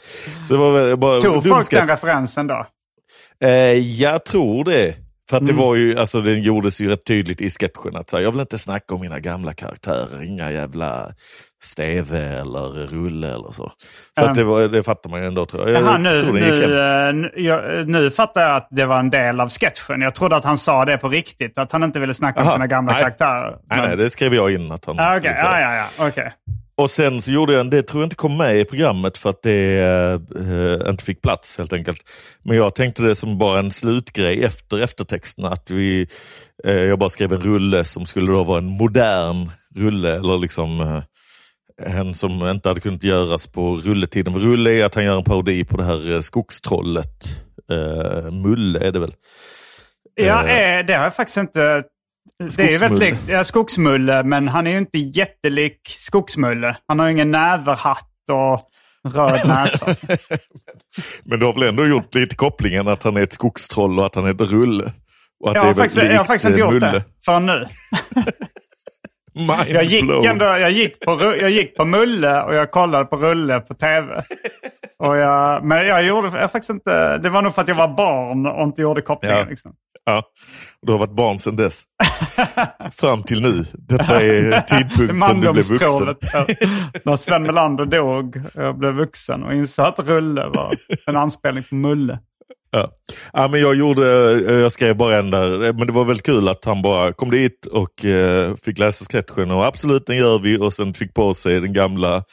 [0.48, 2.66] så det var bara Tog folk den referensen då?
[3.40, 4.96] Eh, jag tror det.
[5.30, 8.16] För att det var ju, alltså den gjordes ju rätt tydligt i sketchen att så
[8.16, 11.14] här, jag vill inte snacka om mina gamla karaktärer, inga jävla
[11.62, 13.72] Steve eller Rulle eller så.
[14.18, 15.82] Så att det, var, det fattar man ju ändå tror jag.
[15.82, 16.64] Jaha, jag nu, nu,
[17.34, 20.00] eh, jag, nu fattar jag att det var en del av sketchen.
[20.00, 22.54] Jag trodde att han sa det på riktigt, att han inte ville snacka om Aha,
[22.56, 23.02] sina gamla nej.
[23.02, 23.56] karaktärer.
[23.70, 25.44] Nej, nej, det skrev jag in att han Ah, Okej, säga.
[25.44, 26.08] ja, ja, ja.
[26.08, 26.32] okej.
[26.76, 29.30] Och sen så gjorde jag en, det tror jag inte kom med i programmet för
[29.30, 29.80] att det
[30.36, 31.98] eh, inte fick plats helt enkelt.
[32.42, 35.48] Men jag tänkte det som bara en slutgrej efter eftertexterna.
[35.48, 36.06] Att vi,
[36.64, 40.14] eh, jag bara skrev en rulle som skulle då vara en modern rulle.
[40.16, 41.02] Eller liksom eh,
[41.86, 44.32] en som inte hade kunnat göras på rulletiden.
[44.32, 47.24] För rulle är att han gör en parodi på det här eh, skogstrollet.
[47.70, 49.14] Eh, Mulle är det väl?
[50.14, 51.84] Ja, eh, det har jag faktiskt inte...
[52.56, 56.76] Det är ju väldigt likt ja, Skogsmulle, men han är ju inte jättelik Skogsmulle.
[56.86, 58.60] Han har ju ingen näverhatt och
[59.14, 59.86] röd näsa.
[61.24, 64.14] Men du har väl ändå gjort lite kopplingen att han är ett skogstroll och att
[64.14, 64.92] han heter Rulle?
[65.44, 66.92] Och att Jag det har, är väl faktiskt, jag har faktiskt inte gjort Mulle.
[66.92, 67.64] det förrän nu.
[69.68, 73.60] Jag gick, ändå, jag, gick på, jag gick på Mulle och jag kollade på Rulle
[73.60, 74.24] på tv.
[74.98, 77.18] Och jag, men jag gjorde jag faktiskt inte...
[77.18, 79.38] Det var nog för att jag var barn och inte gjorde kopplingen.
[79.38, 79.44] Ja.
[79.44, 79.72] Liksom.
[80.04, 80.22] Ja,
[80.82, 81.84] du har varit barn sedan dess.
[82.92, 83.64] Fram till nu.
[83.72, 86.14] Detta är tidpunkten du blev vuxen.
[86.32, 86.46] Ja.
[87.04, 90.74] När Sven Melander dog och jag blev vuxen och insåg att Rulle var
[91.06, 92.18] en anspelning på Mulle.
[92.72, 92.90] Ja.
[93.32, 94.04] Ja, men jag, gjorde,
[94.60, 97.66] jag skrev bara en där, men det var väldigt kul att han bara kom dit
[97.66, 101.60] och eh, fick läsa sketchen och absolut den gör vi och sen fick på sig
[101.60, 102.24] den gamla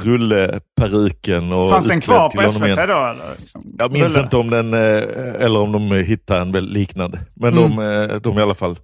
[0.00, 1.52] rulleperuken.
[1.52, 2.76] och Fanns den kvar på SVT igen.
[2.76, 2.82] då?
[2.82, 3.36] Eller?
[3.38, 4.24] Liksom, Jag minns Rulle.
[4.24, 7.18] inte om den, eh, eller om de hittade en liknande.
[7.36, 7.76] Men Mm.
[7.76, 8.76] de, eh, de i alla fall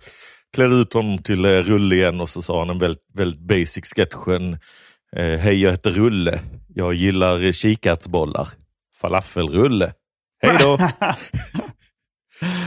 [0.55, 3.85] klädde ut honom till eh, Rulle igen och så sa han en väldigt, väldigt basic
[3.97, 4.53] sketchen.
[5.17, 6.41] Eh, Hej, jag heter Rulle.
[6.75, 8.49] Jag gillar kikärtsbollar.
[9.01, 9.93] Falafelrulle.
[10.43, 10.77] Hej då!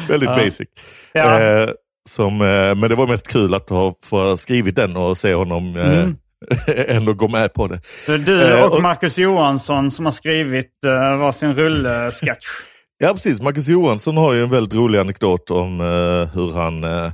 [0.07, 0.67] väldigt basic.
[1.13, 1.39] Ja.
[1.41, 1.69] Eh,
[2.09, 5.77] som, eh, men det var mest kul att ha få skrivit den och se honom
[5.77, 6.15] eh, Mm.
[6.87, 7.79] ändå gå med på det.
[8.17, 12.45] Du Eh, och och- Marcus Johansson som har skrivit uh, varsin Rulle-sketch.
[13.03, 17.05] Ja precis, Marcus Johansson har ju en väldigt rolig anekdot om eh, hur han eh,
[17.05, 17.11] eh,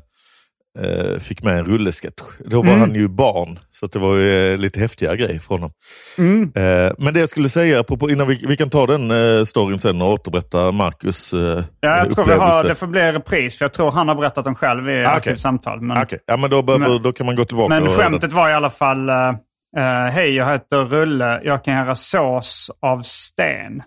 [1.20, 2.22] fick med en rullesketch.
[2.46, 2.80] Då var Mm.
[2.80, 5.72] han ju barn, så det var ju eh, lite häftigare grej från honom.
[6.18, 6.42] Mm.
[6.56, 9.80] Eh, men det jag skulle säga, apropå, innan vi, vi kan ta den eh, storyn
[9.80, 12.68] sen och återberätta Marcus eh, Ja, jag tror vi har, upplevelse.
[12.68, 15.06] det får bli repris, för jag tror han har berättat om själv i Ah, okej.
[15.16, 15.82] arkivsamtal.
[15.82, 17.80] Men, Okej, ja, men då, behöver, Men- då kan man gå tillbaka.
[17.80, 19.30] men skämtet var i alla fall, eh,
[19.78, 23.82] eh, hej jag heter Rulle, jag kan göra sås av sten.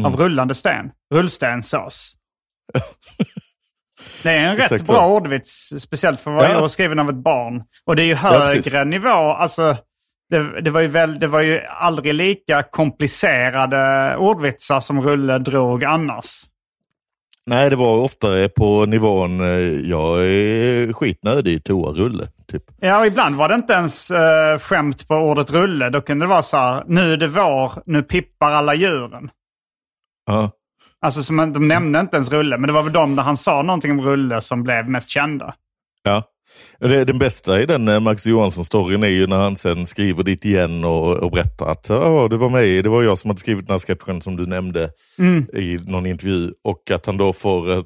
[0.00, 0.12] Mm.
[0.12, 0.90] Av rullande sten.
[1.14, 2.12] Rullstenssås.
[4.22, 5.06] Det är en rätt bra så.
[5.06, 6.60] ordvits, speciellt för att vara Ja.
[6.60, 6.68] ja.
[6.68, 7.62] skriven av ett barn.
[7.84, 9.08] Och det är ju högre nivå.
[9.08, 9.76] Alltså,
[10.30, 15.84] det, det, var ju väl, det var ju aldrig lika komplicerade ordvitsar som Rulle drog
[15.84, 16.44] annars.
[17.46, 19.48] Nej, det var oftare på nivån eh,
[19.90, 22.28] jag är skitnödig i toarulle.
[22.48, 22.62] Typ.
[22.80, 25.90] Ja, och ibland var det inte ens uh, skämt på ordet rulle.
[25.90, 29.30] Då kunde det vara så här, nu är det vår, nu pippar alla djuren.
[30.26, 30.50] Ja.
[31.02, 33.62] Alltså som, de nämnde inte ens rulle, men det var väl de där han sa
[33.62, 35.54] någonting om rulle som blev mest kända.
[36.02, 36.22] Ja.
[36.78, 40.44] Det, den bästa i den eh, Max Johansson-storyn är ju när han sen skriver dit
[40.44, 43.66] igen och, och berättar att "Ja, det var mig, det var jag som hade skrivit
[43.66, 44.90] den här sketchen som du nämnde
[45.54, 46.52] i någon intervju.
[46.64, 47.82] Och att han då får eh,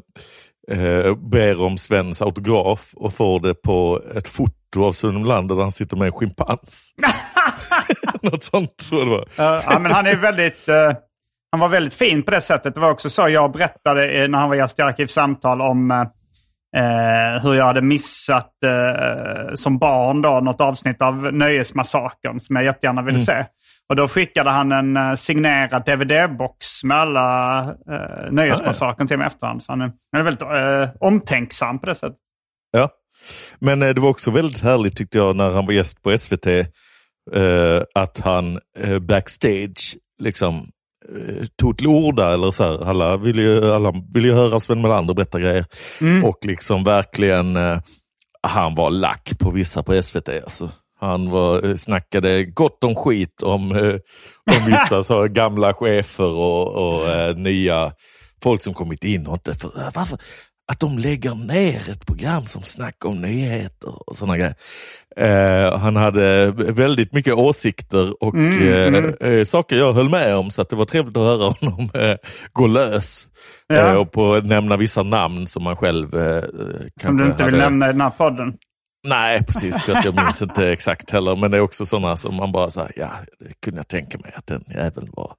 [0.70, 5.62] eh, ber om Svens autograf och får det på ett foto av Sune Melander där
[5.62, 6.90] han sitter med en schimpans.
[8.22, 9.28] Något sånt tror jag det var.
[9.36, 10.68] Ja, men han är väldigt...
[10.68, 10.92] eh,
[11.50, 12.74] han var väldigt fin på det sättet.
[12.74, 16.00] Det var också så jag berättade eh, när han var gäst i Arkivsamtal om eh,
[16.76, 22.64] eh, hur jag hade missat eh, som barn då, något avsnitt av Nöjesmassakern som jag
[22.64, 23.44] jättegärna ville se.
[23.88, 29.62] Och då skickade han en eh, signerad DVD-box med alla eh, Nöjesmassakern till mig efterhand.
[29.62, 32.18] Så han är, han är väldigt eh, omtänksam på det sättet.
[32.70, 32.90] Ja.
[33.58, 36.46] Men det var också väldigt härligt tyckte jag när han var gäst på SVT.
[37.94, 38.60] Att han
[39.00, 40.68] backstage liksom
[41.60, 42.34] tog till orda.
[42.34, 45.66] Eller så här, alla vill ju, alla vill ju höra Sven Melander berätta grejer.
[46.24, 47.78] Och liksom verkligen, eh,
[48.42, 50.28] han var lack på vissa på SVT.
[50.28, 50.70] Alltså.
[51.00, 53.94] Han var, eh, snackade gott om skit om, eh,
[54.56, 57.92] om vissa så gamla chefer och, och eh, nya
[58.42, 59.54] folk som kommit in och inte...
[59.54, 60.18] För, varför,
[60.68, 64.54] att de lägger ner ett program som snackar om nyheter och sådana grejer.
[65.16, 70.62] Eh, han hade väldigt mycket åsikter och eh, eh, saker jag höll med om så
[70.62, 72.16] att det var trevligt att höra honom eh,
[72.52, 73.26] gå lös.
[73.66, 73.76] Ja.
[73.76, 76.44] Eh, och på nämna vissa namn som man själv eh,
[77.02, 77.64] Som du inte vill hade...
[77.64, 78.54] nämna i den här podden.
[79.06, 79.82] Nej, precis.
[79.82, 81.36] För att jag minns inte exakt heller.
[81.36, 84.32] Men det är också sådana som man bara säger, ja, det kunde jag tänka mig
[84.36, 85.32] att den jäveln var,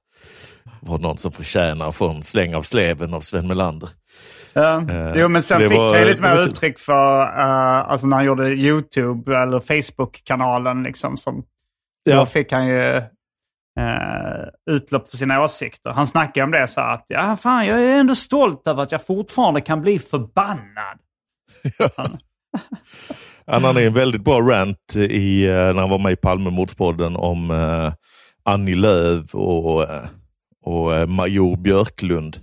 [0.80, 3.88] var någon som förtjänar att få en släng av sleven av Sven Melander.
[4.52, 4.80] Ja.
[4.90, 8.16] Eh, jo, men sen fick var- han ju lite mer uttryck för, uh, alltså när
[8.16, 11.16] han gjorde YouTube eller Facebook-kanalen liksom.
[11.16, 11.42] Som,
[12.04, 12.26] Då Ja.
[12.26, 12.96] fick han ju
[13.80, 15.90] eh, utlopp för sina åsikter.
[15.90, 19.06] Han snackade om det så att, ja fan jag är ändå stolt över att jag
[19.06, 20.98] fortfarande kan bli förbannad.
[23.46, 27.92] Han hade en väldigt bra rant i, när han var med i Palmemordspodden om eh,
[28.42, 29.86] Annie Lööf och,
[30.64, 32.36] och eh, Major Björklund.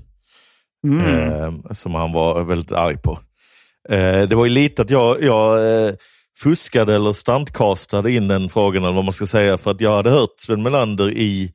[0.85, 3.19] Eh, som han var väldigt arg på.
[3.89, 5.93] Eh, det var ju lite att jag, jag eh,
[6.37, 10.09] fuskade eller standcastade in den frågan eller vad man ska säga för att jag hade
[10.09, 11.51] hört Sven Melander i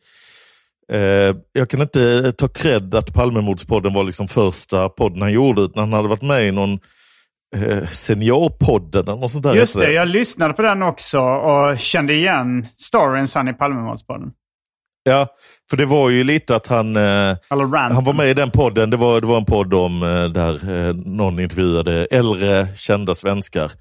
[0.92, 5.80] eh, jag kan inte ta cred att Palmemordspodden var liksom första podden han gjorde utan
[5.80, 6.78] han hade varit med i någon
[7.56, 9.54] eh, seniorpodden eller något sånt där.
[9.54, 14.32] Just det, jag lyssnade på den också och kände igen storyn sen i Palmemordspodden.
[15.02, 15.26] Ja,
[15.70, 17.36] för det var ju lite att han eh.
[17.48, 18.90] Han var med i den podden.
[18.90, 23.72] Det var, det var en podd om eh, där eh, någon intervjuade äldre kända svenskar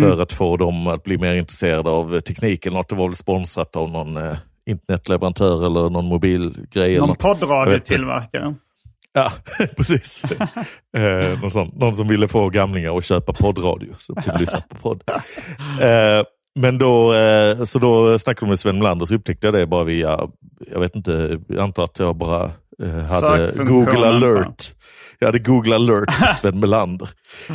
[0.00, 2.88] för att få dem att bli mer intresserade av teknik eller något.
[2.88, 4.18] Det var väl sponsrat av någon
[4.66, 6.98] internetleverantör eller någon mobilgrej.
[6.98, 8.54] Någon poddradiotillverkare.
[9.16, 9.32] Ja,
[9.76, 10.24] precis.
[10.96, 13.94] eh, någon, sån, någon som ville få gamlingar att köpa poddradio.
[13.98, 15.02] Så de kunde lyssna på podd.
[15.80, 16.24] Eh,
[16.56, 19.84] men då, eh, så då snackade de med Sven Melander så upptäckte jag det bara
[19.84, 20.28] via,
[20.72, 22.44] jag vet inte, jag antar att jag bara
[22.82, 24.74] eh, hade Google alert.
[25.18, 27.08] Jag hade Google alert på Sven Melander.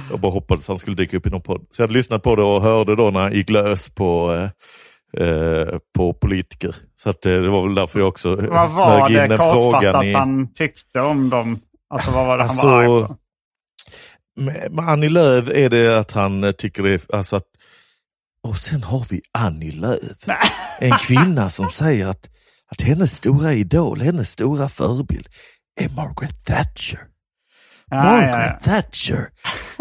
[0.10, 1.66] Jag bara hoppades han skulle dyka upp i någon podd.
[1.72, 4.34] Så jag hade lyssnat på det och hörde då när han gick lös på,
[5.18, 6.76] eh, på politiker.
[6.96, 9.72] Så att, det var väl därför jag också Vad var smög in det den frågan
[9.72, 10.14] kortfattat i...
[10.14, 11.60] han tyckte om dem?
[11.90, 13.16] Alltså vad var det Alltså, han var arg på?
[14.36, 17.46] Med, med Annie Lööf är det att han tycker det alltså att,
[18.44, 20.18] och sen har vi Annie Lööf.
[20.80, 22.30] En kvinna som säger att,
[22.72, 25.28] att hennes stora idol, hennes stora förebild
[25.80, 27.00] är Margaret Thatcher.
[27.92, 29.30] Margaret ja, Thatcher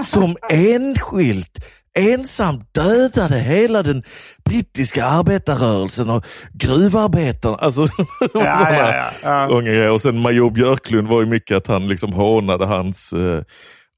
[0.04, 1.64] som enskilt
[1.98, 4.02] ensamt dödade hela den
[4.44, 7.56] brittiska arbetarrörelsen och gruvarbetarna.
[7.56, 7.82] Alltså,
[8.34, 9.92] Ja, ja, ja.
[9.92, 13.42] Och sen Major Björklund var ju mycket att han liksom hånade hans eh,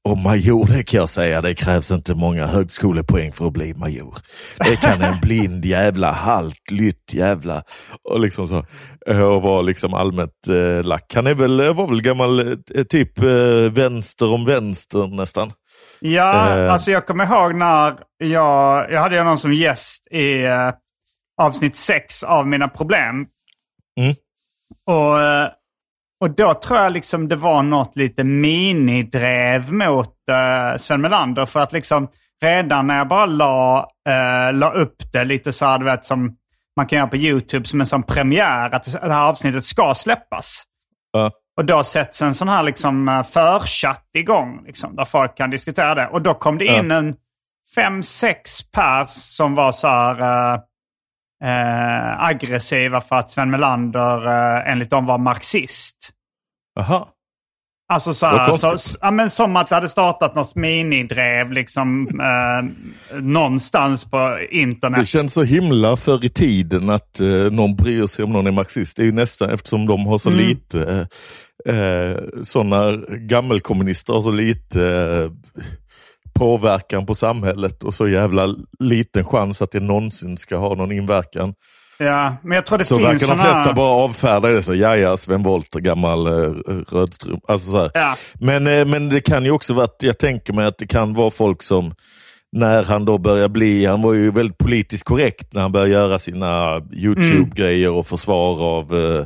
[0.09, 4.15] och major, det kan jag säga, det krävs inte många högskolepoäng för att bli major.
[4.59, 7.63] Det kan en blind jävla halt, lytt jävla
[8.09, 8.65] och liksom så.
[9.07, 11.13] eh, Och var liksom allmänt eh, lack.
[11.15, 12.39] Han är väl, var väl gammal
[12.75, 15.51] eh, typ eh, vänster om vänster nästan.
[15.99, 16.71] Ja, Eh.
[16.73, 20.71] alltså jag kommer ihåg när jag, jag hade någon som gäst i eh,
[21.41, 23.25] avsnitt sex av Mina Problem.
[23.99, 24.15] Mm.
[24.87, 25.49] Och eh,
[26.21, 31.45] Och då tror jag liksom det var något lite minidrev mot uh, Sven Melander.
[31.45, 32.07] För att liksom
[32.43, 36.35] redan när jag bara la, uh, la upp det lite så här, du vet, som
[36.75, 40.63] man kan göra på YouTube som en sån premiär, att det här avsnittet ska släppas.
[41.11, 41.31] Ja.
[41.57, 45.95] Och då sätts en sån här liksom eh, förchatt igång, liksom, där folk kan diskutera
[45.95, 46.07] det.
[46.07, 47.15] Och då kom det in en
[47.75, 50.59] fem, sex pers som var så här eh,
[51.43, 56.09] eh, aggressiva för att Sven Melander eh, enligt dem var marxist.
[56.79, 57.09] Aha.
[57.93, 63.21] Alltså så här, så, ja, men som att det hade startat något minidrev liksom eh,
[63.21, 64.99] någonstans på internet.
[64.99, 68.51] Det känns så himla förr i tiden att eh, någon bryr sig om någon är
[68.51, 68.97] marxist.
[68.97, 70.39] Det är ju nästan eftersom de har så Mm.
[70.41, 71.07] lite,
[71.65, 75.31] eh, eh, sådana gammelkommunister har så lite eh,
[76.33, 81.53] påverkan på samhället och så jävla liten chans att det någonsin ska ha någon inverkan.
[81.97, 84.63] Ja, men jag tror det så finns verkar de flesta bara avfärda det.
[84.63, 86.53] Så, ja, ja, Sven Wollter, gammal eh,
[86.89, 87.49] rödstrump.
[87.49, 87.89] Alltså, så.
[87.93, 88.15] Ja.
[88.33, 91.13] Men, eh, men det kan ju också vara, att jag tänker mig att det kan
[91.13, 91.93] vara folk som
[92.51, 96.19] när han då börjar bli, han var ju väldigt politiskt korrekt när han började göra
[96.19, 99.25] sina YouTube-grejer och försvar av, eh,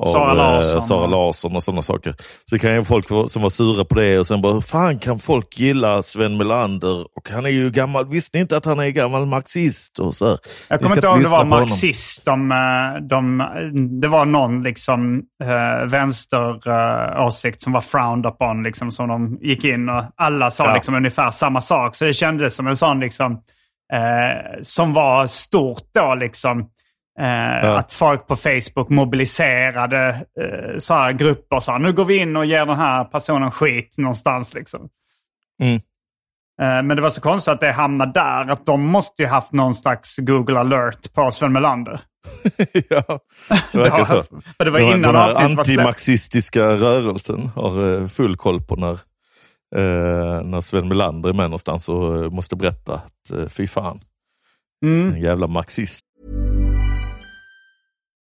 [0.00, 0.82] av Sara eh, Larsson.
[0.82, 2.14] Sara Larsson och sådana saker.
[2.44, 4.98] Så det kan ju folk som var sura på det och sen bara, hur fan
[4.98, 7.00] kan folk gilla Sven Melander?
[7.00, 9.98] Och han är ju gammal, visste ni inte att han är gammal marxist?
[9.98, 10.38] Och så här.
[10.68, 12.24] Jag kommer inte ihåg om det var marxist.
[12.24, 13.38] De, eh, de,
[14.00, 18.62] det var någon liksom, eh, vänsteråsikt som var frowned upon.
[18.62, 20.74] Liksom, som de gick in och alla sa Ja.
[20.74, 21.94] liksom, ungefär samma sak.
[21.94, 23.32] Så det kändes som en sån liksom,
[23.92, 26.14] eh, som var stort då.
[26.14, 26.68] Liksom,
[27.22, 30.08] eh, Att folk på Facebook mobiliserade
[30.40, 31.60] eh, så här grupper.
[31.60, 34.54] Så här, nu går vi in och ger den här personen skit någonstans.
[34.54, 34.88] Liksom.
[35.62, 35.74] Mm.
[36.62, 38.50] Eh, Men det var så konstigt att det hamnade där.
[38.50, 42.00] Att de måste ju haft någon slags Google alert på Sven Melander.
[42.88, 43.18] ja,
[43.72, 44.22] det verkar så.
[44.56, 48.92] För det var innan den här antimarxistiska rörelsen har full koll på när,
[49.76, 54.00] eh, när Sven Melander är med någonstans och måste berätta att fy fan,
[54.84, 55.14] Mm.
[55.14, 56.04] en jävla marxist.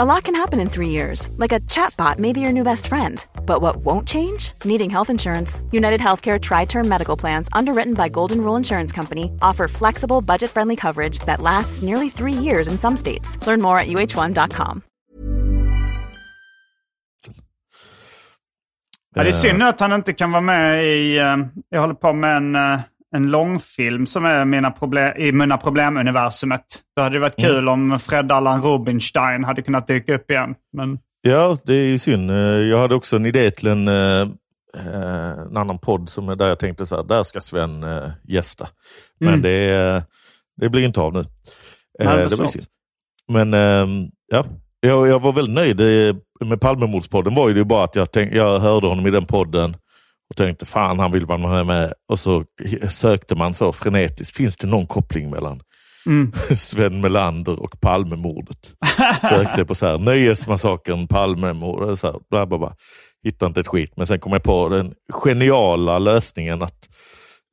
[0.00, 2.86] A lot can happen in three years, like a chatbot may be your new best
[2.86, 3.22] friend.
[3.46, 4.52] But what won't change?
[4.64, 5.60] Needing health insurance.
[5.70, 10.50] United Healthcare Tri Term Medical Plans, underwritten by Golden Rule Insurance Company, offer flexible, budget
[10.50, 13.36] friendly coverage that lasts nearly three years in some states.
[13.46, 14.82] Learn more at uh1.com.
[19.14, 21.18] Ja, det är Eh, synd nu att han inte kan vara med i...
[21.18, 21.36] eh,
[21.68, 22.80] jag håller på med en, eh,
[23.16, 26.60] en långfilm som är mina problem, i Mina Problem-universumet.
[26.96, 27.50] Det hade varit Mm.
[27.50, 30.54] kul om Fred Allan Rubinstein hade kunnat dyka upp igen.
[30.72, 32.30] Men Ja, det är ju synd.
[32.30, 36.58] Eh, Jag hade också en idé till en, en annan podd som är där jag
[36.58, 38.68] tänkte så här, där ska Sven eh, gästa.
[39.20, 39.42] Men Mm.
[39.42, 40.02] det, eh,
[40.60, 41.18] det blir inte av nu.
[41.20, 41.24] Eh,
[41.98, 42.66] det var det blir synd.
[43.28, 44.44] Men ehm, ja,
[44.80, 45.80] jag, jag var väldigt nöjd
[46.44, 47.34] med Palmemordspodden.
[47.34, 49.76] var ju det bara att jag, tänk, jag hörde honom i den podden
[50.32, 51.92] och tänkte fan han vill vara med.
[52.08, 52.44] Och så
[52.88, 55.60] sökte man så frenetiskt, finns det någon koppling mellan
[56.06, 56.32] Mm.
[56.56, 58.74] Sven Melander och Palmemordet?
[59.28, 62.76] Sökte på så här, Nöjesmassakern, Palmemordet, så här, bla, bla, bla.
[63.24, 66.88] Hittade inte ett skit, men sen kom jag på den geniala lösningen att,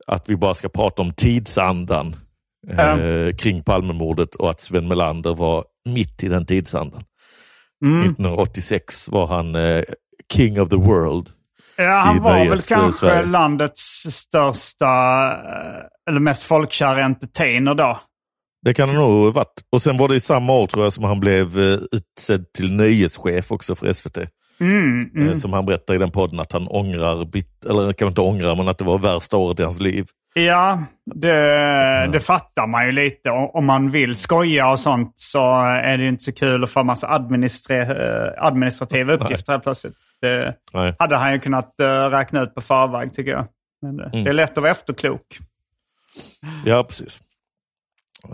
[0.06, 2.16] att vi bara ska prata om tidsandan
[2.68, 7.02] eh, kring Palmemordet och att Sven Melander var mitt i den tidsandan.
[7.84, 8.00] Mm.
[8.00, 9.84] 1986 var han eh,
[10.32, 11.30] king of the world.
[11.82, 13.26] Ja, han var väl eh, kanske Sverige.
[13.26, 14.86] landets största,
[15.32, 18.00] eh, eller mest folkkära entertainer då.
[18.64, 19.62] Det kan han nog ha varit.
[19.72, 22.72] Och sen var det i samma år tror jag som han blev eh, utsedd till
[22.72, 24.18] nöjeschef också för SVT.
[24.60, 25.28] Mm, mm.
[25.28, 28.56] Eh, Som han berättar i den podden att han ångrar, bit, eller kanske inte ångrar,
[28.56, 30.06] men att det var värsta året i hans liv.
[30.34, 30.84] Ja,
[31.14, 33.30] det, det fattar man ju lite.
[33.30, 36.82] Om man vill skoja och sånt så är det ju inte så kul att få
[36.82, 39.94] massa administra eh, administrativa uppgifter helt plötsligt.
[40.20, 40.94] Det Nej.
[40.98, 43.46] hade han ju kunnat eh, räkna ut på förväg tycker jag.
[43.82, 44.24] Men det, Mm.
[44.24, 45.22] det är lätt att vara efterklok.
[46.64, 47.20] Ja, precis.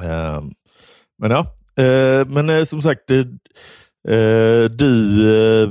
[0.02, 0.50] Ehm,
[1.18, 1.46] men ja,
[2.26, 3.00] men som sagt,
[4.68, 5.68] du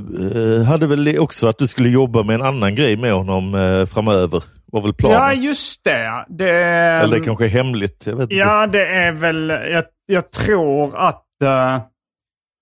[0.59, 3.85] eh, hade väl också att du skulle jobba med en annan grej med honom eh,
[3.85, 5.17] framöver, var väl planen?
[5.17, 6.25] Ja, just det.
[6.27, 8.35] det Eller det kanske är hemligt, jag vet inte.
[8.35, 9.49] Ja, det är väl...
[9.49, 11.75] Jag, jag tror att eh,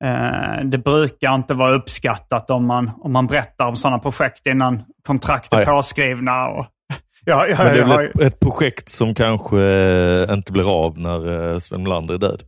[0.04, 4.84] eh, det brukar inte vara uppskattat om man, om man berättar om sådana projekt innan
[5.08, 5.66] kontrakt är Nej.
[5.66, 6.48] påskrivna.
[6.48, 6.66] Och,
[7.26, 10.86] ja, ja, Men det är jag väl ett, ett projekt som kanske eh, inte blir
[10.86, 12.44] av när eh, Sven Melander är död?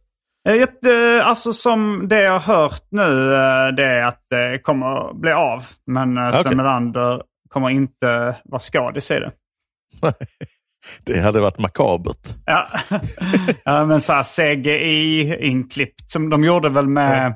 [0.47, 5.13] Eh, eh, Alltså som det jag har hört nu, eh, det är att det kommer
[5.13, 5.63] bli av.
[5.87, 6.57] Men eh, Sven.
[6.57, 9.31] Melander kommer inte vara skadis i det.
[11.03, 12.35] Det hade varit makabert.
[12.45, 12.67] Ja,
[13.63, 17.27] ja men så här CGI-inklippt som de gjorde väl med,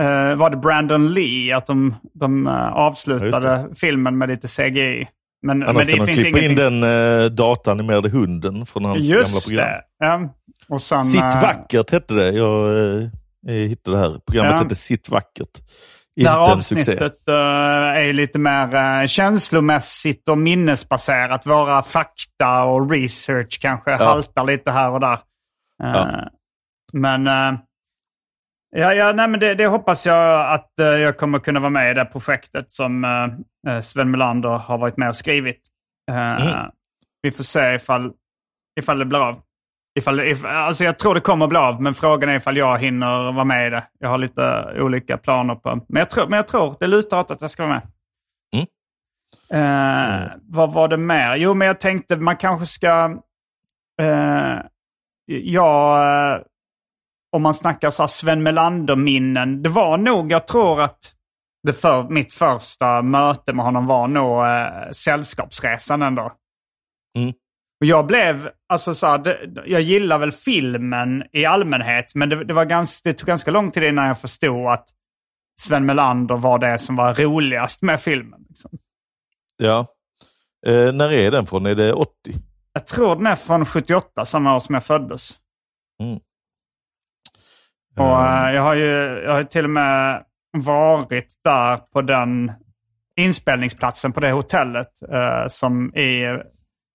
[0.00, 1.52] eh, var det BrandonLee?
[1.52, 5.08] Att de, de eh, Ja, avslutade filmen med lite CGI.
[5.46, 6.80] Men, men Annars det kan de klippa in ingenting...
[6.80, 9.66] den eh, datanimerade hunden från hans gamla Just program.
[9.66, 9.82] det.
[9.98, 10.34] Ja.
[10.68, 12.30] Och sen, Sitt eh, vackert hette det.
[12.30, 13.08] Jag eh,
[13.46, 14.18] hittade det här.
[14.26, 14.62] Programmet Ja.
[14.62, 15.58] hette Sitt vackert.
[16.20, 21.46] Inte här avsnittet eh, är lite mer uh, känslomässigt och minnesbaserat.
[21.46, 25.12] Våra fakta och research kanske haltar lite här och där.
[25.12, 25.18] Eh,
[25.78, 26.28] Ja.
[26.92, 27.58] Men, eh,
[28.76, 31.90] ja, ja, nej, men det, det hoppas jag att eh, jag kommer kunna vara med
[31.90, 35.60] i det projektet som eh, eh, Sven Melander har varit med och skrivit.
[36.10, 36.70] Eh, Mm.
[37.22, 38.12] Vi får se ifall,
[38.80, 39.40] ifall det blir av.
[39.96, 43.32] Ifall, if, alltså jag tror det kommer bli av, men frågan är ifall jag hinner
[43.32, 43.84] vara med i det.
[43.98, 45.80] Jag har lite olika planer på.
[45.88, 47.82] Men jag tror, men jag tror det lutar åt att jag ska vara med.
[48.56, 48.66] Mm.
[49.50, 51.36] Eh, Vad var det mer?
[51.36, 53.18] Jo, men jag tänkte man kanske ska...
[54.02, 54.58] Eh,
[55.26, 56.40] ja, eh,
[57.32, 59.62] om man snackar så här Sven Melander-minnen.
[59.62, 60.98] Det var nog, jag tror att
[61.62, 66.32] det för, mitt första möte med honom var nog eh, Sällskapsresan ändå.
[67.18, 67.32] Mm.
[67.80, 72.54] Och jag blev, alltså så här, jag gillar väl filmen i allmänhet, men det, det,
[72.54, 74.88] var ganska, det tog ganska lång tid innan jag förstod att
[75.60, 78.44] Sven Melander var det som var roligast med filmen.
[78.48, 78.70] Liksom.
[79.56, 79.86] Ja.
[80.66, 81.66] Eh, när är den från?
[81.66, 82.12] Är det 80?
[82.72, 85.38] Jag tror den är från 78, samma år som jag föddes.
[86.02, 86.20] Mm.
[87.96, 90.24] Och eh, jag har ju jag har ju till och med
[90.64, 92.52] varit där på den
[93.16, 96.44] inspelningsplatsen på det hotellet eh, som är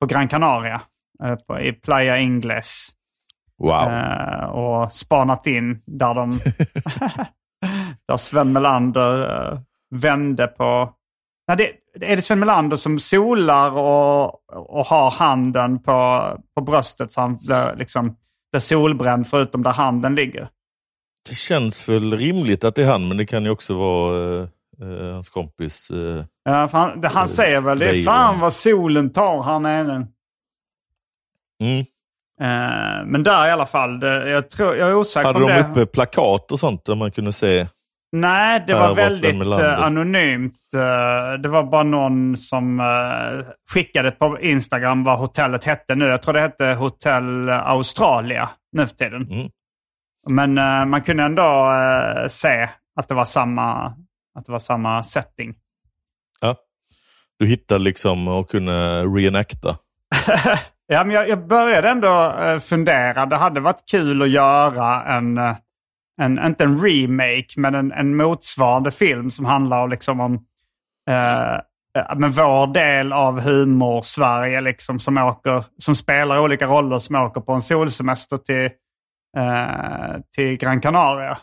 [0.01, 0.81] på Gran Canaria,
[1.23, 2.89] eh, på, i Playa Ingles.
[3.57, 3.89] Wow.
[3.89, 6.31] Eh, och spanat in där de...
[8.07, 9.59] där Sven Melander eh,
[9.95, 10.93] vände på...
[11.47, 16.21] Nej, det, är det Sven Melander som solar och, och har handen på,
[16.55, 18.15] på bröstet så han blir, liksom,
[18.51, 20.49] blir solbränd förutom där handen ligger?
[21.29, 24.47] Det känns väl rimligt att det är han, men det kan ju också vara eh,
[24.81, 25.91] eh, hans kompis.
[25.91, 30.07] Eh, Ja, han, han säger väl det fan vad solen tar här nere.
[31.63, 31.85] mm.
[32.41, 35.53] Eh, men där i alla fall, det, jag, tror, jag är osäker Hade om de
[35.53, 35.69] det...
[35.69, 37.67] uppe plakat och sånt där man kunde se?
[38.11, 40.59] Nej, det var väldigt eh, anonymt.
[40.75, 42.81] Eh, det var bara någon som
[43.71, 46.05] skickade på Instagram vad hotellet hette nu.
[46.05, 49.27] Jag tror det hette Hotell Australia nu för tiden.
[49.31, 49.49] Mm.
[50.29, 50.53] Men
[50.89, 51.73] man kunde ändå
[52.29, 52.69] se
[52.99, 53.85] att det var samma,
[54.39, 55.55] att det var samma setting.
[57.41, 59.77] Du hittade liksom och kunde reenacta.
[60.87, 63.25] Ja, men jag, jag började ändå eh, fundera.
[63.25, 65.55] Det hade varit kul att göra en, eh,
[66.21, 70.33] en inte en remake, men en, en motsvarande film som handlar liksom om
[71.09, 77.15] eh, eh, men vår del av humor-Sverige liksom, som, åker, som spelar olika roller som
[77.15, 78.69] åker på en solsemester till,
[79.37, 81.37] eh, till Gran Canaria.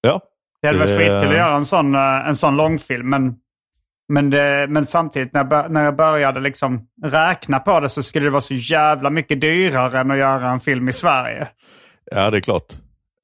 [0.00, 0.20] Ja.
[0.62, 3.08] Det hade varit skitkul att göra en sån, en sån långfilm.
[3.08, 3.36] Men,
[4.08, 8.26] men, det, men samtidigt när jag, när jag började liksom räkna på det så skulle
[8.26, 11.48] det vara så jävla mycket dyrare än att göra en film i Sverige.
[12.10, 12.72] ja, det är klart.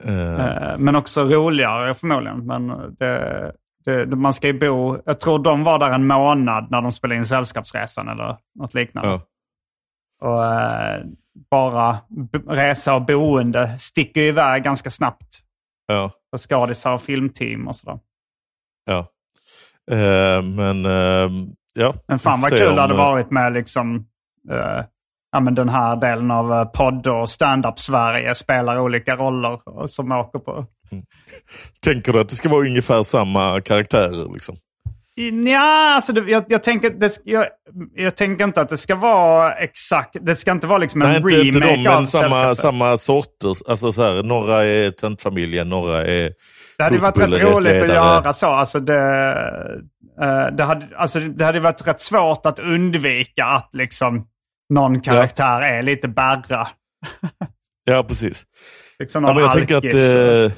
[0.05, 2.47] Eh, Men också roligare förmodligen.
[2.47, 2.66] Men
[2.99, 3.53] det,
[3.85, 4.99] det, man ska ju bo...
[5.07, 9.09] Jag tror de var där en månad när de spelade in Sällskapsresan eller något liknande.
[9.11, 9.20] ja.
[10.20, 11.03] Och eh,
[11.51, 11.99] bara
[12.49, 15.41] resa och boende sticker iväg ganska snabbt.
[15.87, 16.11] Ja.
[16.30, 17.99] För skådisar och filmteam och sådär.
[18.85, 19.07] ja.
[19.93, 21.30] Eh, men eh,
[21.74, 21.95] ja.
[22.09, 23.97] Men fan vad kul det hade om, eh, varit med liksom,
[24.51, 24.85] eh,
[25.32, 30.12] ja, men den här delen av podd och stand-up Sverige spelar olika roller och- som
[30.12, 30.66] åker på.
[31.85, 34.32] Tänker du att det ska vara ungefär samma karaktärer?
[34.32, 34.57] Liksom?
[35.47, 37.47] Ja, alltså det, jag, jag, tänker, det, jag,
[37.95, 41.16] jag tänker inte att det ska vara exakt, det ska inte vara liksom en Nej,
[41.16, 43.70] inte, remake inte de, men av samma, samma sorter.
[43.70, 46.32] Alltså så här, några är töntfamiljen, några är
[46.79, 48.47] Det hade varit rätt roligt att göra så.
[48.47, 49.01] Alltså det,
[50.22, 54.27] eh, det, hade, alltså det hade varit rätt svårt att undvika att liksom
[54.75, 56.68] någon karaktär är lite Berra.
[57.85, 58.45] Ja, precis.
[58.99, 60.53] Liksom Ja, jag tänker att eh,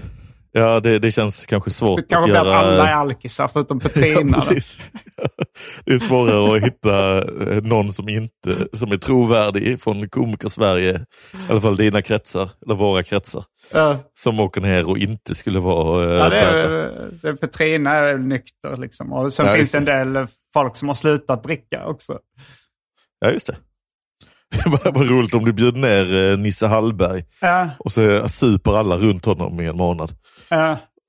[0.61, 2.59] ja, det, det känns kanske svårt det kanske att blir göra...
[2.59, 4.39] att alla är alkisar förutom Ja, Petrina.
[4.41, 4.91] precis.
[5.85, 11.07] Det är svårare att hitta eh, någon som inte som är trovärdig från komiker-Sverige,
[11.49, 13.99] i alla fall dina kretsar, eller våra kretsar, Ja.
[14.15, 18.19] som åker ner och inte skulle vara eh, Ja, det är, det är Petrina är
[18.19, 19.13] nykter liksom.
[19.13, 22.19] Och sen Ja, finns det en del folk som har slutat dricka också.
[23.21, 23.57] Ja, just det.
[24.65, 28.97] Det var roligt om du bjöd ner eh, Nisse Hallberg Ja, och så super alla
[28.97, 30.13] runt honom i en månad.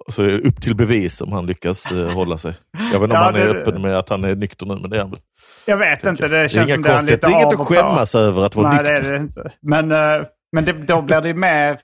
[0.08, 2.54] Och så är det upp till bevis om han lyckas eh, hålla sig.
[2.94, 4.76] Jag vet inte om Ja, han är det- öppen med att han är nykter nu,
[4.82, 5.20] men det är han väl.
[5.66, 7.16] Jag vet inte, det Det är som det är lite.
[7.18, 9.06] Det är inget av att skämmas över att vara Nej, det nykter.
[9.10, 9.52] är det inte.
[9.62, 10.22] Men, eh,
[10.52, 11.80] men det, då blir det mer,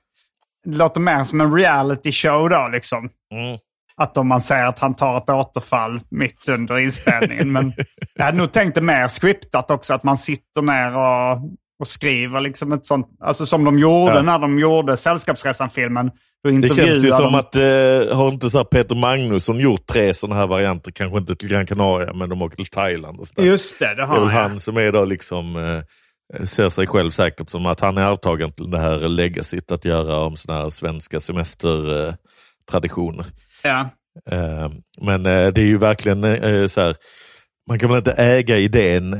[0.64, 3.08] det låter mer som en reality show då liksom.
[3.32, 3.58] Mm.
[4.02, 7.52] Att om man säger att han tar ett återfall mitt under inspelningen.
[7.52, 7.72] Men
[8.14, 11.36] jag hade nog tänkt det mer scriptat också, att man sitter ner och,
[11.80, 14.22] och skriver liksom ett sånt, alltså som de gjorde Ja.
[14.22, 16.10] när de gjorde Sällskapsresan-filmen.
[16.62, 17.62] Det känns ju som de- att, eh,
[18.16, 22.12] har inte så Peter Magnusson gjort tre sådana här varianter, kanske inte till Gran Canaria,
[22.12, 23.42] men de åker till Thailand och sådär.
[23.48, 25.82] Just det, det Det är har väl han som är då liksom, eh,
[26.44, 30.16] ser sig själv säkert som att han är arvtagaren till det här legacyt att göra
[30.18, 33.20] om sådana här svenska semestertraditioner.
[33.20, 33.26] Eh.
[33.64, 33.88] Ja.
[34.30, 34.68] Eh,
[35.00, 36.96] men eh, det är ju verkligen eh, så här,
[37.68, 39.12] man kan väl inte äga idén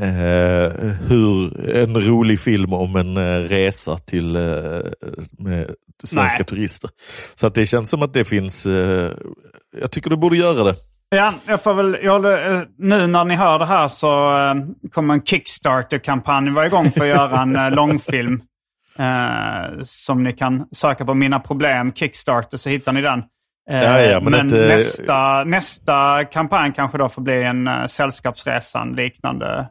[1.08, 4.32] hur en rolig film om en resa till
[6.04, 6.46] svenska Nej.
[6.46, 6.90] turister.
[7.34, 8.66] Så att det känns som att det finns,
[9.80, 10.74] jag tycker du borde göra det.
[11.08, 14.08] Ja, jag får väl, jag, håller- nu när ni hör det här så
[14.92, 18.42] kommer en Kickstarter-kampanj vara igång för att göra en långfilm.
[18.98, 23.22] Eh, som ni kan söka på Mina Problem Kickstarter så hittar ni den.
[23.70, 27.86] Eh, Ja, ja, men men inte- nästa, nästa kampanj kanske då får bli en uh,
[27.86, 29.68] Sällskapsresan liknande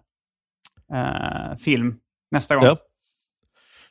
[0.93, 1.95] eh, film
[2.31, 2.65] nästa gång.
[2.65, 2.77] Ja.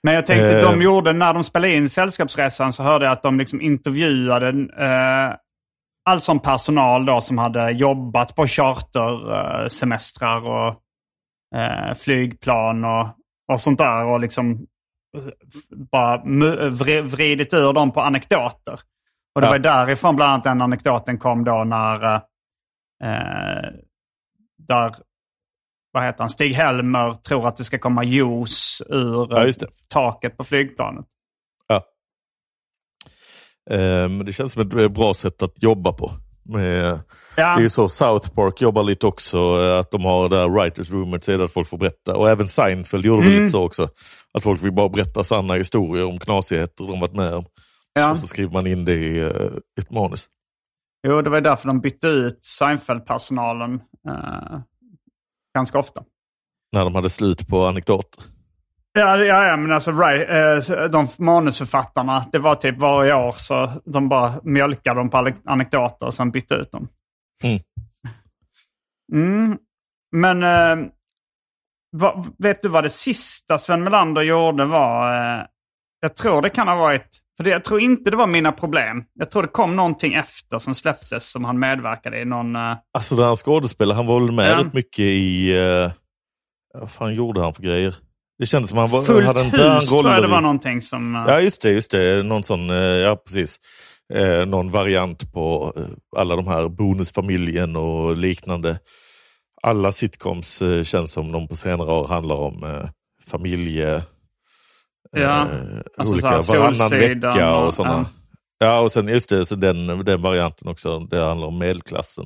[0.03, 0.71] Men jag tänkte, Eh.
[0.71, 4.49] de gjorde, när de spelade in Sällskapsresan så hörde jag att de liksom intervjuade
[4.79, 5.37] eh,
[6.11, 10.69] all sån personal då som hade jobbat på chartersemestrar eh, semestrar och
[11.59, 13.09] eh, flygplan och,
[13.53, 14.05] och sånt där.
[14.05, 14.53] Och liksom
[15.17, 15.23] eh,
[15.93, 16.23] bara
[17.03, 18.81] vridit ur dem på anekdoter.
[19.35, 19.51] Och det Ja.
[19.51, 22.21] var därifrån bland annat den anekdoten kom då när eh,
[23.05, 23.71] eh,
[24.69, 24.95] där,
[25.93, 29.53] vad heter han, Stig Helmer tror att det ska komma juice ur Ja, eh,
[29.89, 31.05] taket på flygplanet.
[31.69, 31.85] Ja.
[34.09, 36.11] Men det känns som ett bra sätt att jobba på.
[36.45, 36.85] Med,
[37.37, 37.55] Ja.
[37.55, 40.91] Det är ju så South Park jobbar lite också, att de har det där writers
[40.91, 42.17] roomet, så att folk får berätta.
[42.17, 43.39] Och även Seinfeld gjorde Mm.
[43.41, 43.89] lite så också.
[44.35, 47.45] Att folk fick bara berätta sanna historier om knasigheter de varit med om.
[47.95, 48.11] Ja.
[48.11, 50.29] Och så skriver man in det i eh, ett manus.
[51.09, 54.61] Jo, det var därför de bytte ut Seinfeld-personalen eh,
[55.55, 56.05] ganska ofta.
[56.73, 58.25] När de hade slut på anekdoter.
[58.93, 60.31] Ja, ja, ja men alltså right,
[60.71, 65.43] eh, de manusförfattarna, det var typ varje år så de bara mjölkade dem på ane-
[65.45, 66.89] anekdoter och sen bytte ut dem.
[67.45, 67.61] Mm.
[69.13, 69.59] Mm.
[70.17, 70.89] Men eh,
[71.91, 75.15] vad, vet du vad det sista Sven Melander gjorde var?
[75.15, 75.45] Eh,
[76.01, 79.05] jag tror det kan ha varit, för det, jag tror inte det var Mina Problem.
[79.15, 82.25] Jag tror det kom någonting efter som släpptes som han medverkade i.
[82.25, 85.55] Någon, eh, Alltså den här skådespelaren, han var väl med rätt mycket i...
[85.59, 85.91] Uh,
[86.81, 87.95] vad fan gjorde han för grejer?
[88.39, 91.17] Det kändes som han var, Fullt hade inte hus tror jag det var någonting som...
[91.17, 91.71] eh, Ja, just det.
[91.73, 92.23] Just det.
[92.23, 93.57] Någon sån, eh, ja precis.
[94.15, 95.73] Eh, någon variant på
[96.17, 98.79] alla de här Bonusfamiljen och liknande.
[99.63, 102.89] Alla sitcoms eh, känns som de på senare år handlar om eh,
[103.27, 104.03] familje...
[105.17, 105.49] Ja, eh,
[105.97, 108.07] alltså olika så varannan vecka och, och- sådana.
[108.59, 108.81] Ja.
[108.81, 110.99] och sen just det, så den, den varianten också.
[111.01, 112.25] Det handlar om medelklassen.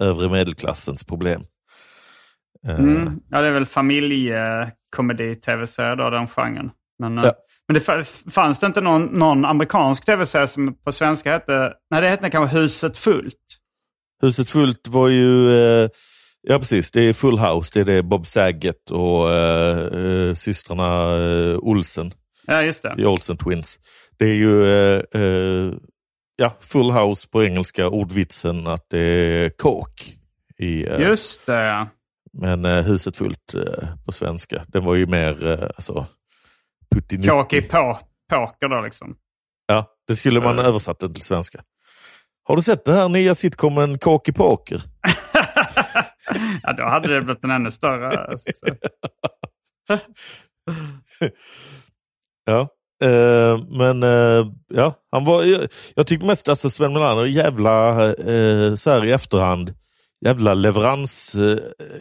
[0.00, 1.42] Övre medelklassens problem.
[2.68, 3.20] Eh, Mm.
[3.30, 6.70] Ja, det är väl familjekomedi-tv-serie då, den genren.
[6.98, 7.32] Men, eh, Ja.
[7.68, 11.72] men det fa- fanns det inte någon, någon amerikansk tv-serie som på svenska hette...
[11.90, 13.36] Nej, det hette kanske Huset fullt.
[14.22, 15.88] Huset fullt var ju, eh,
[16.42, 21.14] ja precis, det är Full House, det är det Bob Saget och eh, eh, systrarna
[21.16, 22.12] eh, Olsen,
[22.46, 22.96] Ja, just det.
[22.96, 23.78] The Olsen Twins.
[24.18, 25.72] Det är ju eh, eh,
[26.36, 30.12] ja, Full House på engelska, ordvitsen att det är kåk.
[30.58, 31.86] I, eh, Just det, ja.
[32.32, 36.06] Men eh, Huset fullt eh, på svenska, den var ju mer eh, alltså,
[36.94, 37.28] puttinutti.
[37.28, 37.98] Kåk i på,
[38.30, 39.16] poker då liksom.
[39.66, 40.66] Ja, det skulle man Eh.
[40.66, 41.62] översatt det till svenska.
[42.44, 44.82] Har du sett det här nya sitcomen Kåk i poker?
[46.62, 48.36] ja, då hade det blivit en ännu större.
[52.44, 52.68] Ja.
[53.04, 55.60] Eh, men eh, ja, han var, jag,
[55.94, 59.74] jag tycker mest alltså Sven Melander jävla eh, så här i efterhand
[60.24, 61.36] jävla leverans...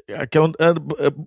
[0.07, 0.55] Jag kan,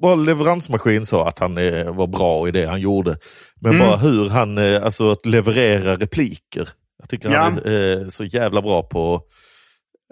[0.01, 1.55] bara leveransmaskin sa att han
[1.97, 3.19] var bra i det han gjorde.
[3.61, 3.87] Men Mm.
[3.87, 6.69] bara hur han, alltså att leverera repliker.
[6.99, 7.39] Jag tycker Ja.
[7.41, 9.23] han är så jävla bra på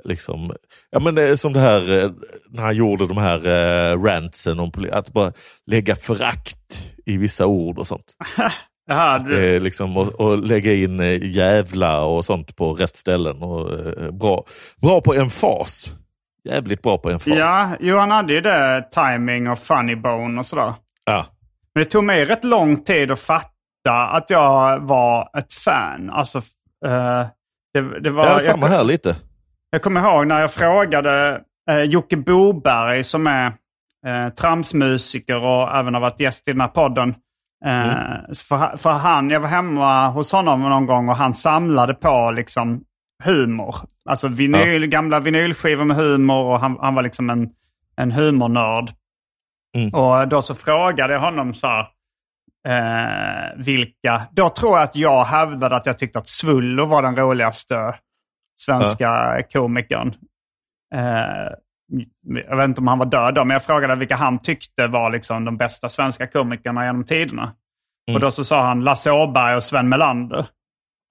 [0.05, 0.53] liksom,
[0.90, 2.12] ja men det är som det här
[2.50, 3.38] när han gjorde de här
[3.96, 5.32] rantsen om att bara
[5.70, 8.07] lägga förakt i vissa ord och sånt.
[8.88, 13.42] Det du, liksom och, och lägga in eh, jävla och sånt på rätt ställen.
[13.42, 14.44] Och, eh, bra,
[14.82, 15.90] bra på emfas.
[16.44, 17.34] Jävligt bra på emfas.
[17.36, 20.72] ja, jo, han hade ju det, timing och funny bone och sådär.
[21.06, 21.26] Ja.
[21.74, 23.50] Men det tog mig rätt lång tid att fatta
[24.10, 26.10] att jag var ett fan.
[26.10, 26.38] Alltså,
[26.86, 27.26] eh,
[27.74, 28.24] det, det var...
[28.24, 29.16] Ja, jag- samma här lite.
[29.70, 33.46] Jag kommer ihåg när jag frågade eh, Jocke Boberg som är
[34.06, 37.14] eh, tramsmusiker och även har varit gäst i den här podden.
[37.64, 41.94] Eh, så för, för han, jag var hemma hos honom någon gång och han samlade
[41.94, 42.84] på liksom
[43.24, 43.76] humor.
[44.08, 47.50] Alltså vinyl, gamla vinylskivor med humor och han, han var liksom en,
[47.96, 48.90] en humornörd.
[49.76, 49.94] Mm.
[49.94, 51.86] Och då så frågade jag honom så här,
[52.68, 54.22] eh, vilka...
[54.32, 57.94] Då tror jag att jag hävdade att jag tyckte att Svullo var den roligaste
[58.56, 60.14] svenska komikern.
[60.94, 61.52] Eh,
[62.22, 65.11] jag vet inte om han var död då, men jag frågade vilka han tyckte var
[65.11, 67.53] liksom de bästa svenska komikerna genom tiderna.
[68.09, 68.14] Mm.
[68.14, 70.47] Och då så sa han Lasse Åberg och Sven Melander.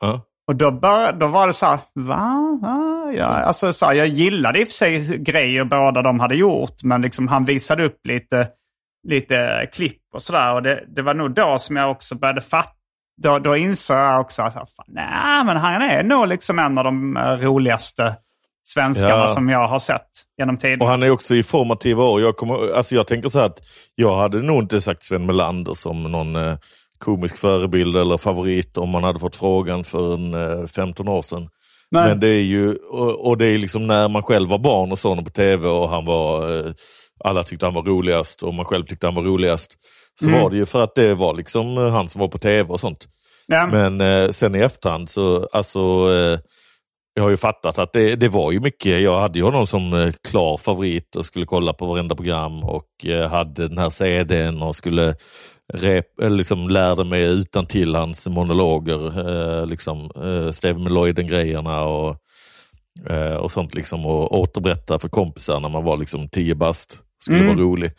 [0.01, 0.21] Ja.
[0.47, 2.59] Och då, bör, då var det så här, va?
[2.61, 3.11] va?
[3.15, 6.83] Ja, alltså, så här, jag gillade i och för sig grejer båda de hade gjort,
[6.83, 8.47] men liksom, han visade upp lite,
[9.07, 10.53] lite klipp och sådär.
[10.53, 12.71] Och det, det var nog då som jag också började fatta.
[13.21, 17.17] Då, då insåg jag också att nej, men han är nog liksom en av de
[17.17, 18.15] eh, roligaste
[18.63, 19.27] svenskarna Ja.
[19.29, 20.07] som jag har sett
[20.37, 20.81] genom tiden.
[20.81, 22.21] Och han är också i formativa år.
[22.21, 23.59] Jag, kommer, alltså jag tänker så här att
[23.95, 26.53] jag hade nog inte sagt Sven Melander som någon eh,
[26.97, 31.49] komisk förebild eller favorit om man hade fått frågan för en, eh, 15 år sedan.
[31.91, 32.09] Nej.
[32.09, 34.99] Men det är ju, och, och det är liksom när man själv var barn och
[34.99, 36.71] såg honom på tv och han var, eh,
[37.23, 39.73] alla tyckte han var roligast och man själv tyckte han var roligast.
[40.19, 40.41] Så Mm.
[40.41, 42.79] var det ju för att det var liksom eh, han som var på tv och
[42.79, 43.07] sånt.
[43.47, 43.67] Ja.
[43.67, 45.79] Men eh, sen i efterhand så, alltså,
[46.13, 46.39] eh,
[47.21, 49.93] jag har ju fattat att det, det var ju mycket, jag hade ju honom som
[49.93, 54.61] eh, klar favorit och skulle kolla på varenda program och eh, hade den här CDn
[54.61, 55.15] och skulle
[55.73, 62.17] rep, eller liksom lärde mig utan till hans monologer, eh, liksom eh, Steve Meloiden-grejerna och,
[63.09, 66.99] eh, och sånt liksom och återberätta för kompisar när man var liksom tio bast.
[67.23, 67.47] Skulle Mm.
[67.55, 67.91] vara rolig.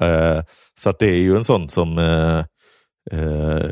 [0.00, 0.42] Eh,
[0.80, 2.38] så det är ju en sån som eh,
[3.18, 3.70] eh,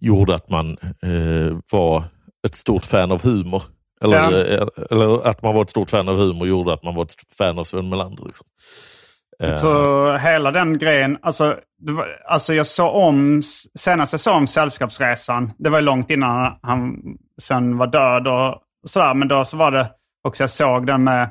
[0.00, 2.04] gjorde att man eh, var
[2.46, 3.62] ett stort fan av humor.
[4.00, 4.30] Eller, Ja.
[4.62, 7.14] eh, eller att man var ett stort fan av humor gjorde att man var ett
[7.38, 8.24] fan av Sven Melander.
[8.24, 8.46] Liksom.
[9.38, 13.42] Jag Eh, tror hela den grejen, alltså, var, alltså jag såg om,
[13.78, 16.96] senast jag såg om Sällskapsresan, det var långt innan han
[17.42, 19.90] sen var död och sådär, men då så var det
[20.28, 21.22] också, jag såg den med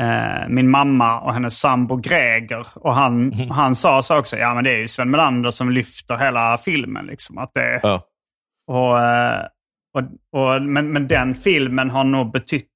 [0.00, 2.66] eh, min mamma och hennes sambo Greger.
[2.74, 6.16] Och han, han sa så också, ja men det är ju Sven Melander som lyfter
[6.16, 7.06] hela filmen.
[7.06, 8.02] Liksom, att det, ja.
[8.66, 9.40] och, eh,
[9.96, 10.02] och,
[10.40, 12.68] och, men, men den filmen har nog betytt,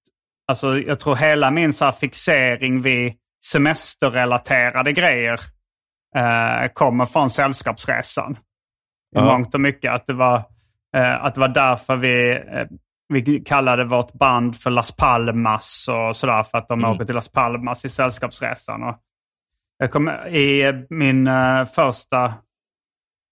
[0.48, 3.12] alltså jag tror hela min så fixering vid
[3.44, 5.40] semesterrelaterade grejer
[6.16, 8.32] eh, kommer från Sällskapsresan.
[8.32, 9.24] I Ja.
[9.24, 9.92] mångt och mycket.
[9.92, 10.36] Att det var,
[10.96, 12.66] eh, att det var därför vi, eh,
[13.08, 16.42] vi kallade vårt band för Las Palmas och sådär.
[16.42, 16.90] För att de Mm.
[16.90, 18.82] åker till Las Palmas i Sällskapsresan.
[18.82, 18.96] Och
[19.78, 22.34] jag kom, I min eh, första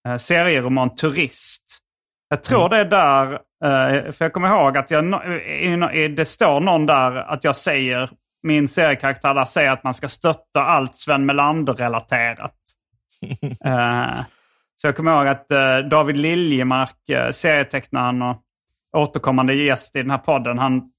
[0.07, 1.79] eh, serieroman Turist.
[2.29, 5.05] Jag tror det är där, eh, för jag kommer ihåg att jag,
[6.15, 8.09] det står någon där att jag säger,
[8.43, 12.55] min seriekaraktär där säger att man ska stötta allt Sven Melander-relaterat.
[13.65, 14.21] Eh,
[14.75, 16.95] så jag kommer ihåg att eh, David Liljemark,
[17.31, 18.41] serietecknaren och
[18.97, 20.91] återkommande gäst i den här podden, han,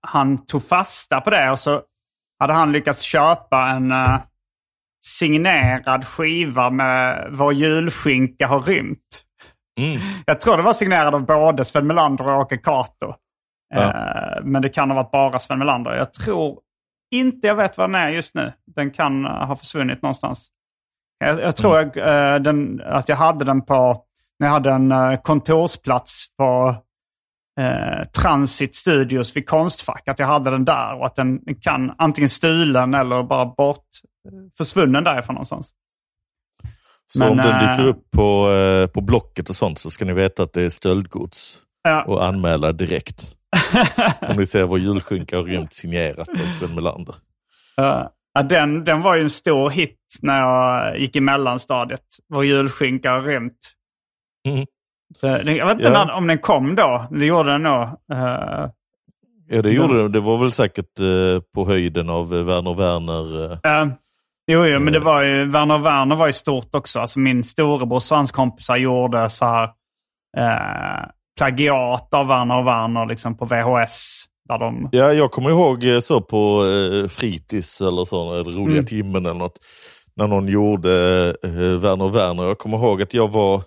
[0.00, 1.82] han tog fasta på det och så
[2.38, 3.92] hade han lyckats köpa en
[5.04, 9.27] signerad skiva med Vår julskinka har rymt.
[9.78, 10.00] Mm.
[10.26, 13.14] Jag tror det var signerad av både Sven Melander och Åke Cato.
[13.74, 13.82] Ja.
[13.82, 15.96] Eh, men det kan ha varit bara Sven Melander.
[15.96, 16.58] Jag tror
[17.14, 18.52] inte jag vet var den är just nu.
[18.66, 20.48] Den kan eh, ha försvunnit någonstans.
[21.18, 24.02] Jag, jag tror jag, eh, den, att jag hade den på,
[24.38, 26.76] när jag hade en eh, kontorsplats på
[27.60, 30.08] eh, Transit Studios vid Konstfack.
[30.08, 33.86] Att jag hade den där och att den kan antingen stulen eller bara bort
[34.58, 35.72] försvunnen därifrån någonstans.
[37.12, 40.04] Så Men, om den eh, dyker upp på, eh, på Blocket och sånt så ska
[40.04, 42.02] ni veta att det är stöldgods Ja.
[42.04, 43.34] och anmäla direkt.
[44.20, 47.14] om ni ser vår julskinka har rymt signerat av Sven Melander.
[47.76, 52.00] Ja, Ja, den, den var ju en stor hit när jag gick i mellanstadiet.
[52.28, 53.58] Vår julskinka har rymt.
[54.48, 54.66] Mm.
[55.20, 56.04] Det- Jag vet inte Ja.
[56.04, 57.06] när, om den kom då.
[57.10, 57.82] Det gjorde den nog.
[58.12, 58.68] Eh,
[59.50, 60.08] Ja, det gjorde det.
[60.08, 63.52] Det var väl säkert eh, på höjden av eh, Werner Werner.
[63.52, 63.88] Eh.
[64.48, 67.00] Eh, jo, jo, men det var ju, Werner Werner var ju stort också.
[67.00, 69.64] Alltså min storebror och hans kompisar gjorde så här
[70.36, 71.04] eh,
[71.38, 74.24] plagiat av Werner Werner liksom på VHS.
[74.48, 78.72] Där de, Ja, jag kommer ihåg eh, så på eh, fritids eller så, eller roliga
[78.78, 78.84] Mm.
[78.84, 79.58] timmen eller något.
[80.16, 80.90] När någon gjorde
[81.42, 82.44] eh, Werner Werner.
[82.44, 83.62] Jag kommer ihåg att jag var,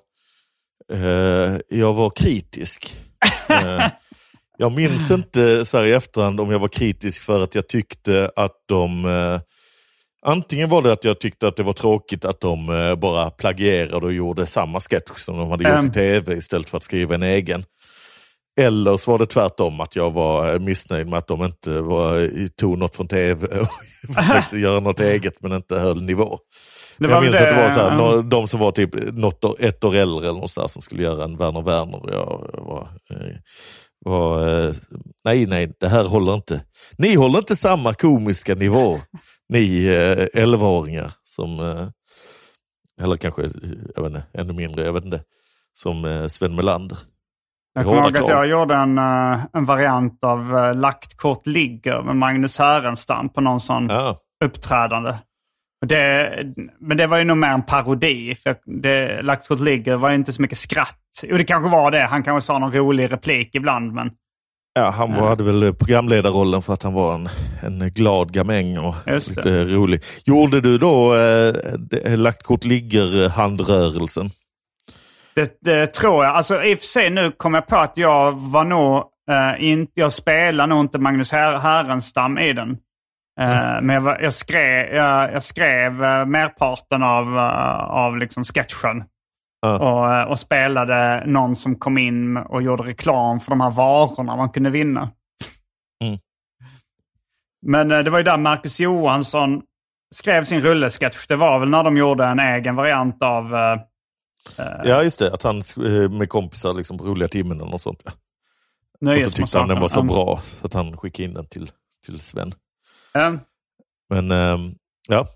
[0.94, 2.96] eh, jag var kritisk.
[3.50, 3.88] Eh,
[4.58, 8.32] jag minns inte så här i efterhand om jag var kritisk för att jag tyckte
[8.36, 9.40] att de eh,
[10.26, 14.06] Antingen var det att jag tyckte att det var tråkigt att de eh, bara plagierade
[14.06, 15.92] och gjorde samma sketch som de hade gjort i Ehm.
[15.92, 17.64] tv istället för att skriva en egen.
[18.60, 22.48] Eller så var det tvärtom, att jag var eh, missnöjd med att de inte var,
[22.48, 26.40] tog något från tv och försökte göra något eget men inte höll nivå.
[26.98, 29.60] det jag minns väl att det var så här, eh, de som var typ något,
[29.60, 31.98] ett år äldre eller någonstans som skulle göra en Werner Werner.
[31.98, 32.90] och Jag var,
[34.06, 34.74] var, eh,
[35.26, 36.64] nej, nej, det här håller inte.
[36.98, 39.00] Ni håller inte samma komiska nivå,
[39.50, 41.88] ni eh, 11-åringar som, eh,
[43.04, 43.42] eller kanske,
[43.96, 45.24] jag vet inte, ännu mindre, jag vet inte,
[45.74, 46.98] som eh, Sven Melander.
[47.74, 48.98] Jag kommer ihåg att jag gjorde en,
[49.54, 54.18] en variant av Lagt kort ligger med Magnus Härenstam på någon sån Ja.
[54.46, 55.10] uppträdande.
[55.82, 56.30] Och Det,
[56.80, 58.36] men det var ju nog mer en parodi.
[58.36, 61.01] För det, Lagt kort ligger var ju inte så mycket skratt.
[61.24, 62.02] Jo, det kanske var det.
[62.02, 63.94] Han kanske sa någon rolig replik ibland.
[63.94, 64.10] Men
[64.74, 67.30] Ja, han var, hade väl programledarrollen för att han var en,
[67.62, 70.04] en glad gamäng och lite rolig.
[70.26, 74.30] Gjorde du då eh, det- lagt kort ligger-handrörelsen?
[75.36, 76.36] det, det tror jag.
[76.36, 78.98] Alltså i och för sig nu kom jag på att jag var nog
[79.32, 82.70] eh, inte, jag spelade nog inte Magnus Här, Härenstam i den.
[83.42, 88.44] Eh, Men jag, var, jag skrev, jag, jag skrev eh, merparten av, eh, av liksom
[88.44, 89.04] sketchen.
[89.62, 89.78] Ja.
[89.80, 94.36] Och, eh, och spelade någon som kom in och gjorde reklam för de här varorna
[94.36, 95.12] man kunde vinna.
[96.04, 96.20] Mm.
[97.66, 99.62] Men eh, det var ju där Marcus Johansson
[100.16, 101.28] skrev sin rullesketch.
[101.28, 103.82] Det var väl när de gjorde en egen variant av eh,
[104.84, 105.34] Ja, just det.
[105.34, 105.62] Att han
[106.10, 108.04] med kompisar liksom på roliga timmen och sånt.
[108.06, 108.12] Ja.
[109.16, 110.08] Och så tyckte han den var så Nöjesmassakern.
[110.08, 111.72] bra så att han skickade in den till,
[112.06, 112.54] till Sven.
[113.14, 113.40] Mm.
[114.10, 114.76] Men ehm,
[115.08, 115.28] ja,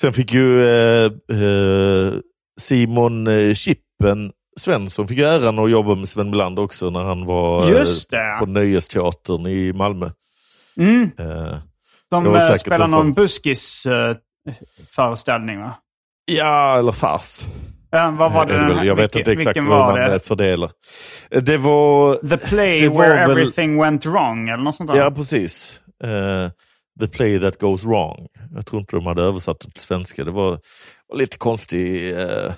[0.00, 2.12] sen fick ju eh, eh,
[2.60, 7.80] Simon eh, Chippen Svensson fick äran att jobba med Sven Melander också när han var
[7.80, 7.84] eh,
[8.38, 10.10] på Nöjesteatern i Malmö.
[10.76, 11.10] Mm.
[11.18, 11.54] Eh,
[12.10, 15.74] De spelar någon buskis-föreställning va?
[16.30, 17.40] ja, eller fars.
[17.90, 18.84] Ja, vad var det?
[18.84, 20.20] Jag vet inte exakt var man det?
[20.20, 20.70] fördelar.
[21.30, 22.14] Det var...
[22.28, 24.98] The play where väl- everything went wrong eller något sånt där?
[24.98, 25.80] Ja, precis.
[26.04, 26.48] Eh,
[27.00, 28.26] the play that goes wrong.
[28.58, 30.24] Jag tror inte de hade översatt det till svenska.
[30.24, 30.50] Det var,
[31.08, 32.16] var lite konstigt.
[32.16, 32.52] Uh,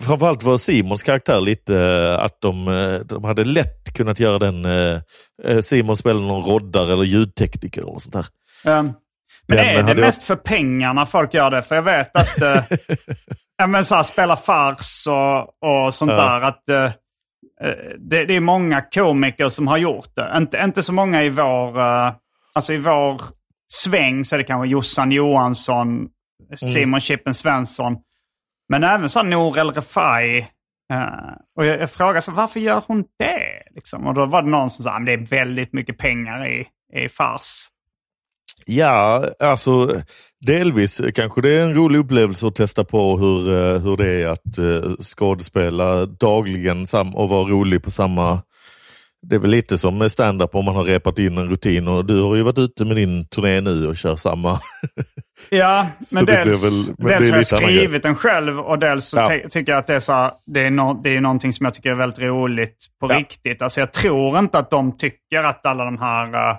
[0.00, 4.64] framförallt var Simons karaktär lite eh, att de, eh, de hade lätt kunnat göra den.
[4.64, 5.00] eh,
[5.44, 8.26] eh, Simon spelar någon roddare eller ljudtekniker eller sånt där.
[8.78, 8.92] Um,
[9.46, 11.62] men är det jag- mest för pengarna folk gör det?
[11.62, 12.62] För jag vet att eh,
[13.58, 15.40] ja, men så här, spela fars och,
[15.86, 16.16] och sånt Ja.
[16.16, 16.40] där.
[16.40, 16.84] Att, eh,
[17.68, 20.32] eh, det, det är många komiker som har gjort det.
[20.36, 22.12] Inte, inte så många i vår, eh,
[22.52, 23.20] alltså i vår
[23.68, 26.08] sväng så är det kanske Jossan Johansson,
[26.62, 26.72] Mm.
[26.72, 27.96] Simon Chippen Svensson.
[28.68, 30.38] Men även så här Nour El Refai.
[30.92, 33.62] eh, och jag, jag frågade så varför gör hon det?
[33.74, 34.06] Liksom.
[34.06, 36.66] Och då var det någon som sa att det är väldigt mycket pengar i,
[37.04, 37.68] i fars.
[38.66, 40.02] Ja, alltså
[40.46, 44.26] delvis kanske det är en rolig upplevelse att testa på hur, eh, hur det är
[44.26, 48.42] att uh, skådespela dagligen och vara rolig på samma...
[49.26, 52.04] Det är väl lite som med stand-up om man har repat in en rutin och
[52.04, 54.60] du har ju varit ute med din turné nu och kör samma.
[55.50, 59.04] Ja, men dels, väl- men dels det är har jag skrivit den själv och dels
[59.08, 59.28] så Ja.
[59.28, 61.64] ty- tycker jag att det är, så, här- det, är no, det är någonting som
[61.64, 63.18] jag tycker är väldigt roligt på Ja.
[63.18, 63.62] riktigt.
[63.62, 66.50] Alltså jag tror inte att de tycker att alla de här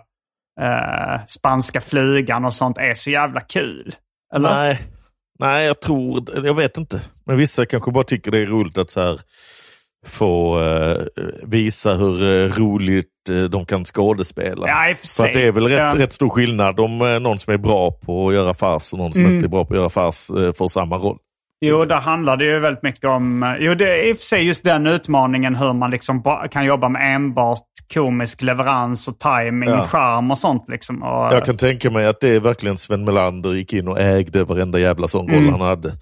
[0.61, 3.95] eh, spanska flugan och sånt är så jävla kul.
[4.35, 4.49] Eller?
[4.55, 4.79] Nej,
[5.39, 7.01] nej, jag tror, jag vet inte.
[7.25, 9.19] Men vissa kanske bara tycker det är roligt att så här
[10.07, 10.97] få eh,
[11.43, 14.67] visa hur eh, roligt eh, de kan skådespela.
[14.67, 16.03] Ja, för att det är väl rätt, Ja.
[16.03, 19.13] rätt stor skillnad om eh, någon som är bra på att göra fars och någon
[19.13, 19.35] som Mm.
[19.35, 21.17] inte är bra på att göra fars eh, får samma roll.
[21.65, 23.43] Jo, där handlar det ju väldigt mycket om...
[23.43, 26.65] eh, Jo, det är i och för sig just den utmaningen hur man liksom kan
[26.65, 27.59] jobba med enbart
[27.93, 29.81] komisk leverans och timing, Ja.
[29.87, 30.65] charm och sånt.
[30.69, 31.03] Liksom.
[31.03, 34.43] Och, Jag kan tänka mig att det är verkligen Sven Melander gick in och ägde
[34.43, 35.51] varenda jävla sån roll Mm.
[35.51, 35.93] han hade.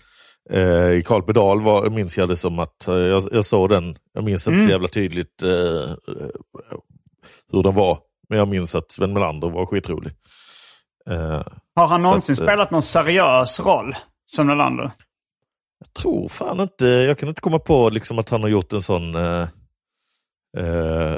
[0.49, 3.97] Eh, I Karl Pedal var, minns jag det som att eh, jag, jag såg den,
[4.13, 4.65] jag minns inte Mm.
[4.65, 5.95] så jävla tydligt eh,
[7.51, 7.97] hur den var,
[8.29, 10.11] men jag minns att Sven Melander var skitrolig.
[11.09, 11.43] Eh,
[11.75, 13.95] Har han någonsin att, eh, spelat någon seriös roll
[14.25, 14.91] som Nolander?
[15.79, 18.81] Jag tror fan inte, jag kan inte komma på liksom att han har gjort en
[18.81, 19.45] sån eh,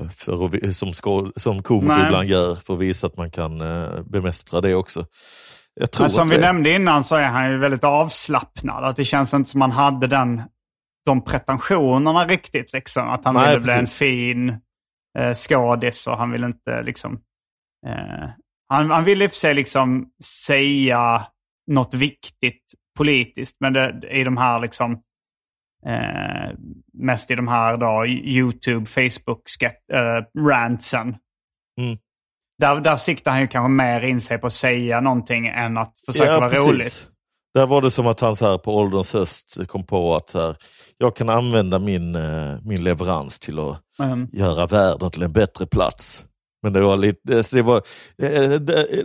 [0.09, 0.93] för att, som,
[1.35, 3.57] som komiker ibland gör för att visa att man kan
[4.05, 5.05] bemästra det också.
[5.79, 6.41] Jag tror Men som vi det.
[6.41, 8.83] nämnde innan så är han ju väldigt avslappnad.
[8.83, 10.41] Att det känns inte som han hade den,
[11.05, 12.73] de pretensionerna riktigt.
[12.73, 13.09] Liksom.
[13.09, 13.97] Att han Nej, ville bli en precis.
[13.97, 14.49] fin
[15.19, 17.13] eh, skådis och han ville inte liksom...
[17.87, 18.29] Eh,
[18.69, 20.09] han, han ville i och för sig liksom
[20.47, 21.27] säga
[21.71, 23.57] något viktigt politiskt.
[23.59, 25.01] Men det, i de här liksom...
[25.85, 26.55] Eh,
[26.93, 29.41] mest i de här då, YouTube, Facebook,
[29.93, 31.15] uh, rantsen.
[31.81, 31.97] Mm.
[32.59, 35.93] Där, där siktar han ju kanske mer in sig på att säga någonting än att
[36.05, 37.07] försöka vara roligt.
[37.53, 40.55] Där var det som att han så här på ålderns höst kom på att här,
[40.97, 44.27] jag kan använda min, eh, min leverans till att Mm.
[44.31, 46.25] göra världen till en bättre plats.
[46.63, 47.77] Men det var lite, det var,
[48.21, 48.49] eh,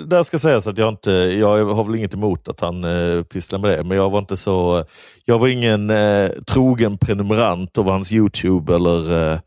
[0.07, 3.59] där ska sägas att jag inte, jag har väl inget emot att han eh, pysslar
[3.59, 4.84] med det, men jag var inte så,
[5.24, 5.92] jag var ingen
[6.46, 9.40] trogen prenumerant av hans YouTube eller,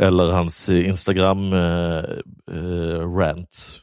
[0.00, 1.98] eller hans eh, Instagram eh,
[2.52, 3.06] eh.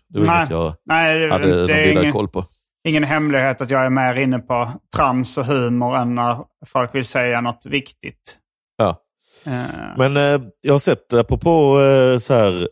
[0.09, 0.37] Det Nej.
[0.39, 2.45] inget jag Nej, det, hade det vidare ingen, koll på.
[2.87, 7.05] ingen hemlighet att jag är mer inne på trams och humor än när folk vill
[7.05, 8.37] säga något viktigt.
[8.77, 9.01] Ja.
[9.45, 12.67] Eh, Men eh, jag har sett apropå eh, så här,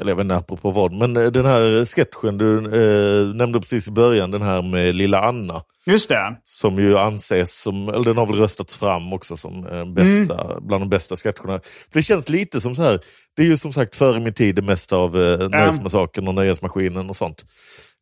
[0.00, 3.88] eller jag vet inte apropå vad, men eh, den här sketchen du eh, nämnde precis
[3.88, 5.62] i början, den här med lilla Anna.
[5.86, 6.36] just det.
[6.44, 10.66] Som ju anses som, eller den har väl röstats fram också som eh, bästa, Mm.
[10.66, 11.60] bland de bästa sketcherna.
[11.92, 13.00] Det känns lite som så här,
[13.36, 17.08] det är ju som sagt före min tid det mesta av eh, Nöjesmassakern och Nöjesmaskinen
[17.08, 17.44] och sånt.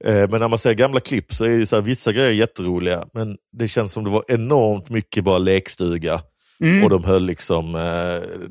[0.05, 3.05] Eh, men när man ser gamla klipp så är ju så här, vissa grejer jätteroliga,
[3.15, 6.21] men det känns som det var enormt mycket bara lekstuga.
[6.61, 6.85] Mm.
[6.85, 7.81] Och de höll liksom, eh,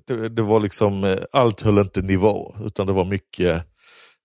[0.08, 3.64] det, det var liksom, eh, allt höll inte nivå, utan det var mycket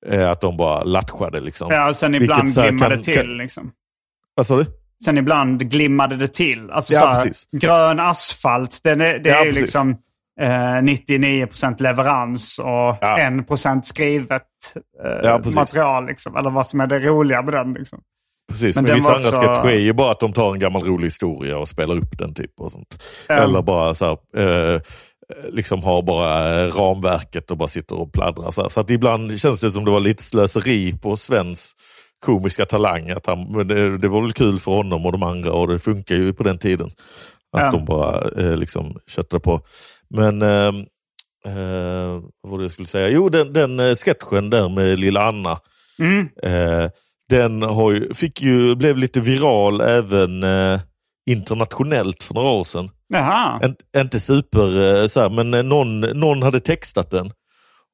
[0.07, 1.69] eh, att de bara latchade liksom.
[1.71, 3.15] Ja, och sen Vilket ibland här glimmade kan- till.
[3.15, 3.71] kan- Liksom.
[4.35, 4.67] Vad sa du?
[5.05, 6.71] Sen ibland glimmade det till.
[6.71, 7.31] Alltså Ja, så här,
[7.61, 9.91] grön asfalt, den är, det Ja, är ju liksom
[10.41, 12.67] eh, 99% leverans och
[13.01, 13.19] Ja.
[13.19, 14.43] 1% skrivet
[15.25, 16.07] eh, material.
[16.07, 17.73] Liksom, eller vad som är det roliga med den.
[17.73, 18.01] Liksom.
[18.53, 20.83] Precis, Men men, vissa andra också- sketcher är ju bara att de tar en gammal
[20.85, 22.61] rolig historia och spelar upp den typ.
[22.61, 23.03] och sånt.
[23.29, 23.35] Ja.
[23.35, 24.05] Eller bara så
[24.37, 24.81] här, eh,
[25.53, 28.51] liksom har bara eh, ramverket och bara sitter och pladdrar.
[28.51, 28.69] Så, här.
[28.69, 31.73] så att ibland känns det som det var lite slöseri på Svens
[32.27, 33.11] komiska talang.
[33.11, 36.15] Att han, det, det var väl kul för honom och de andra och det funkar
[36.15, 36.87] ju på den tiden.
[37.57, 37.71] Att Ja.
[37.71, 39.61] de bara eh, liksom köttade på.
[40.11, 40.69] Men eh,
[41.47, 43.09] eh, vad var det jag skulle säga?
[43.09, 45.59] Jo, den, den eh, sketchen där med lilla Anna.
[45.99, 46.29] Mm.
[46.43, 46.91] Eh,
[47.33, 50.81] den har ju, fick ju, blev lite viral även eh,
[51.27, 52.91] internationellt för några år sedan.
[53.09, 53.61] Jaha.
[53.63, 57.33] En, inte super, eh, så här, men eh, någon, någon hade textat den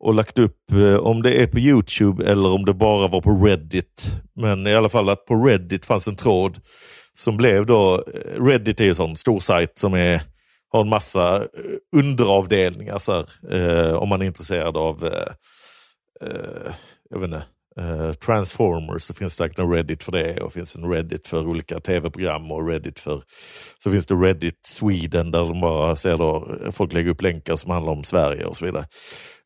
[0.00, 3.30] och lagt upp, eh, om det är på YouTube eller om det bara var på
[3.30, 4.10] Reddit.
[4.34, 6.60] Men i alla fall att på Reddit fanns en tråd
[7.14, 8.04] som blev då,
[8.38, 10.22] Reddit är ju en sån stor sajt som är,
[10.72, 11.42] har en massa
[11.96, 15.32] underavdelningar så här, eh, om man är intresserad av eh,
[17.10, 17.44] jag vet inte,
[17.78, 21.46] eh, Transformers så finns det säkert en Reddit för det och finns en Reddit för
[21.46, 23.22] olika tv-program och Reddit för
[23.78, 27.70] så finns det Reddit Sweden där de bara ser då, folk lägger upp länkar som
[27.70, 28.86] handlar om Sverige och så vidare.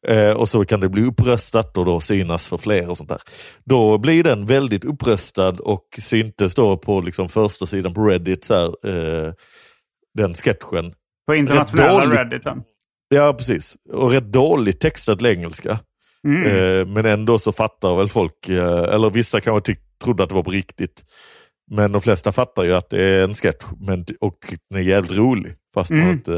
[0.09, 3.20] Eh, och så kan det bli uppröstat och då synas för fler och sånt där.
[3.64, 8.55] Då blir den väldigt uppröstad och syntes då på liksom första sidan på Reddit, så
[8.55, 9.33] här, eh,
[10.14, 10.95] den sketchen.
[11.26, 12.24] På internationella.
[12.24, 12.62] Redditen.
[13.09, 13.76] Ja, precis.
[13.93, 15.78] Och rätt dåligt textat till engelska.
[16.29, 16.47] Mm.
[16.47, 20.35] Eh, men ändå så fattar väl folk, eh, eller vissa kanske tyck, trodde att det
[20.35, 21.05] var på riktigt.
[21.70, 24.39] Men de flesta fattar ju att det är en sketch men, och
[24.70, 25.55] den är jävligt rolig.
[25.75, 26.12] Fast man Mm.
[26.12, 26.35] inte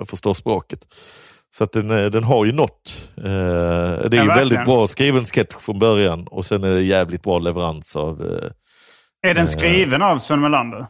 [0.00, 0.80] eh, förstår språket.
[1.56, 3.10] Så att den, eh, den har ju nått.
[3.16, 4.26] Eh, det är ju verkligen.
[4.28, 8.50] väldigt bra skriven sketch från början och sen är det jävligt bra leverans av eh,
[9.30, 10.86] Är den skriven av Sven Melander?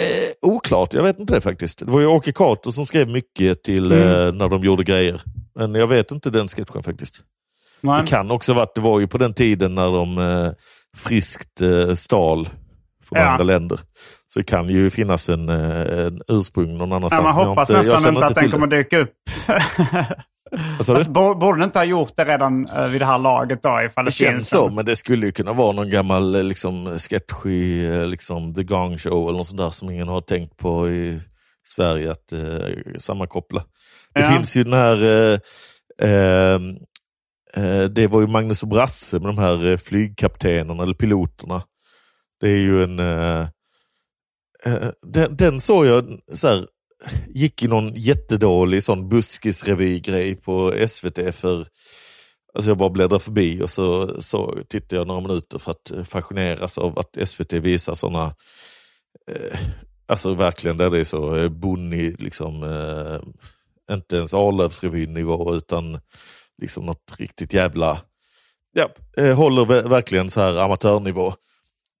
[0.00, 1.78] Eh, oklart, jag vet inte det faktiskt.
[1.78, 4.08] Det var ju Åke Cato som skrev mycket till Mm.
[4.08, 5.20] eh, när de gjorde grejer.
[5.54, 7.14] Men jag vet inte den sketchen faktiskt.
[7.80, 10.52] Men, Det kan också vara att det var ju på den tiden när de eh,
[10.96, 12.48] friskt eh, stal
[13.04, 13.24] från Ja.
[13.26, 13.78] andra länder.
[14.26, 17.22] Så det kan ju finnas en, eh, en ursprung någon annanstans.
[17.24, 18.76] ja, man hoppas inte- nästan inte att den kommer det.
[18.76, 19.12] dyka upp.
[20.78, 23.82] Alltså, bo- borde den inte ha gjort det redan eh, vid det här laget då?
[23.86, 26.42] Ifall det, Det känns så, en- men det skulle ju kunna vara någon gammal eh,
[26.42, 30.56] liksom, sketch i liksom, The Gong Show eller något sånt där som ingen har tänkt
[30.56, 31.20] på i
[31.66, 33.62] Sverige att eh, sammankoppla.
[34.14, 35.38] Det finns ju den här, eh,
[36.10, 36.60] eh,
[37.54, 41.62] eh, det var ju Magnus och Brasse med de här eh, flygkaptenerna eller piloterna.
[42.40, 43.48] Det är ju en, eh,
[44.64, 46.66] eh, den, den såg jag så här,
[47.28, 51.66] gick i någon jättedålig sån buskisrevygrej på SVT för
[52.54, 56.78] Alltså jag bara bläddrar förbi och så, så tittar jag några minuter för att fascineras
[56.78, 58.34] av att SVT visar sådana,
[59.30, 59.58] eh,
[60.06, 63.20] alltså verkligen där det är så eh, bonnig, liksom, eh,
[63.92, 65.98] inte ens Arlövsrevyn-nivå utan
[66.62, 67.98] liksom något riktigt jävla,
[68.72, 71.32] ja, eh, håller ver- verkligen så här amatörnivå.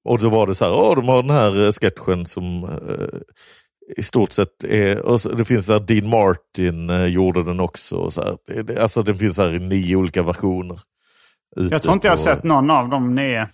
[0.04, 3.18] Och då var det så här, åh de har den här eh, sketchen som eh,
[3.96, 7.96] i stort sett är, och så, det finns där Dean Martin eh, gjorde den också.
[7.96, 10.80] Och så här, det, alltså det finns här i nio olika versioner.
[11.56, 13.48] Jag tror inte jag har sett någon av de nio.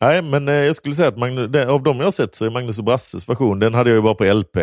[0.00, 2.44] Nej, men eh, jag skulle säga att Magnus, det, av de jag har sett så
[2.46, 4.56] är Magnus och Brasses version, den hade jag ju bara på LP.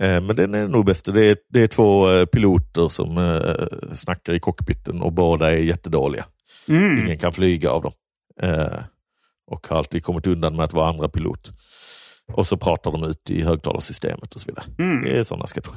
[0.00, 1.04] Eh, men den är nog bäst.
[1.14, 5.56] Det är, det är två eh, piloter som eh, snackar i cockpiten och båda är
[5.56, 6.24] jättedåliga.
[6.68, 6.98] Mm.
[7.04, 7.92] Ingen kan flyga av dem.
[9.50, 11.50] Och har alltid kommit undan med att vara andra pilot.
[12.32, 14.64] Och så pratar de ut i högtalarsystemet och så vidare.
[14.78, 15.04] Mm.
[15.04, 15.74] Det är sådana sketcher.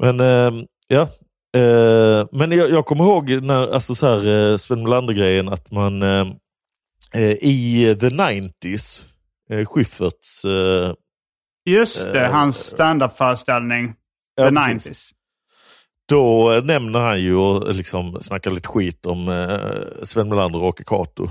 [0.00, 1.08] Men eh, ja,
[2.32, 6.02] men jag, jag kommer ihåg när, alltså så här, Sven Melander-grejen att man
[7.40, 9.04] i the 90s,
[9.50, 10.44] eh, Schyfferts...
[11.66, 13.94] Eh, Just det, Eh, hans standup-föreställning.
[14.36, 14.88] ja, The precis.
[14.88, 15.10] 90s.
[16.08, 19.58] Då eh, nämner han ju och liksom snackar lite skit om eh,
[20.02, 21.30] Sven Melander och Åke Cato.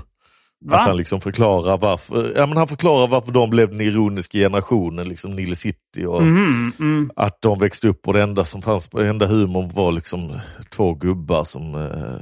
[0.66, 0.76] Va?
[0.76, 5.08] Att han liksom förklarar varför, ja, men han förklarar varför de blev den ironiska generationen,
[5.08, 6.04] liksom Nile City.
[6.06, 7.10] Och Mhm, mm.
[7.16, 10.94] Att de växte upp och det enda som fanns på enda humorn var liksom två
[10.94, 12.20] gubbar som eh, eh,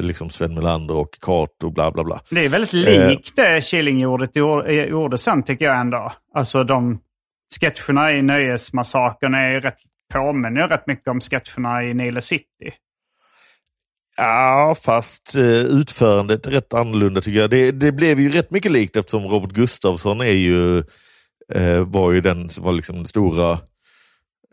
[0.00, 2.20] liksom Sven Melander och Cato bla bla bla.
[2.30, 3.08] Det är väldigt Eh.
[3.08, 6.12] likt det Killingjordet gjorde, gjorde sen tycker jag ändå.
[6.34, 6.98] Alltså de
[7.60, 9.78] sketcherna i Nöjesmassakern är rätt,
[10.12, 12.72] påminner rätt mycket om sketcherna i Nile City.
[14.16, 17.50] Ja, fast eh, utförandet är rätt annorlunda tycker jag.
[17.50, 20.78] Det, det blev ju rätt mycket likt eftersom Robert Gustafsson är ju,
[21.54, 23.58] eh, var ju den som var liksom den stora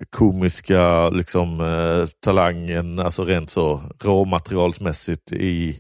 [0.09, 5.79] komiska liksom, eh, talangen, alltså rent så råmaterialsmässigt i,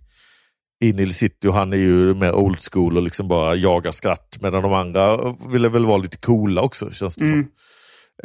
[0.83, 4.37] i Nile City och han är ju mer old school och liksom bara jagar skratt
[4.41, 7.43] medan de andra ville väl vara lite coola också känns det Mm.
[7.43, 7.51] som.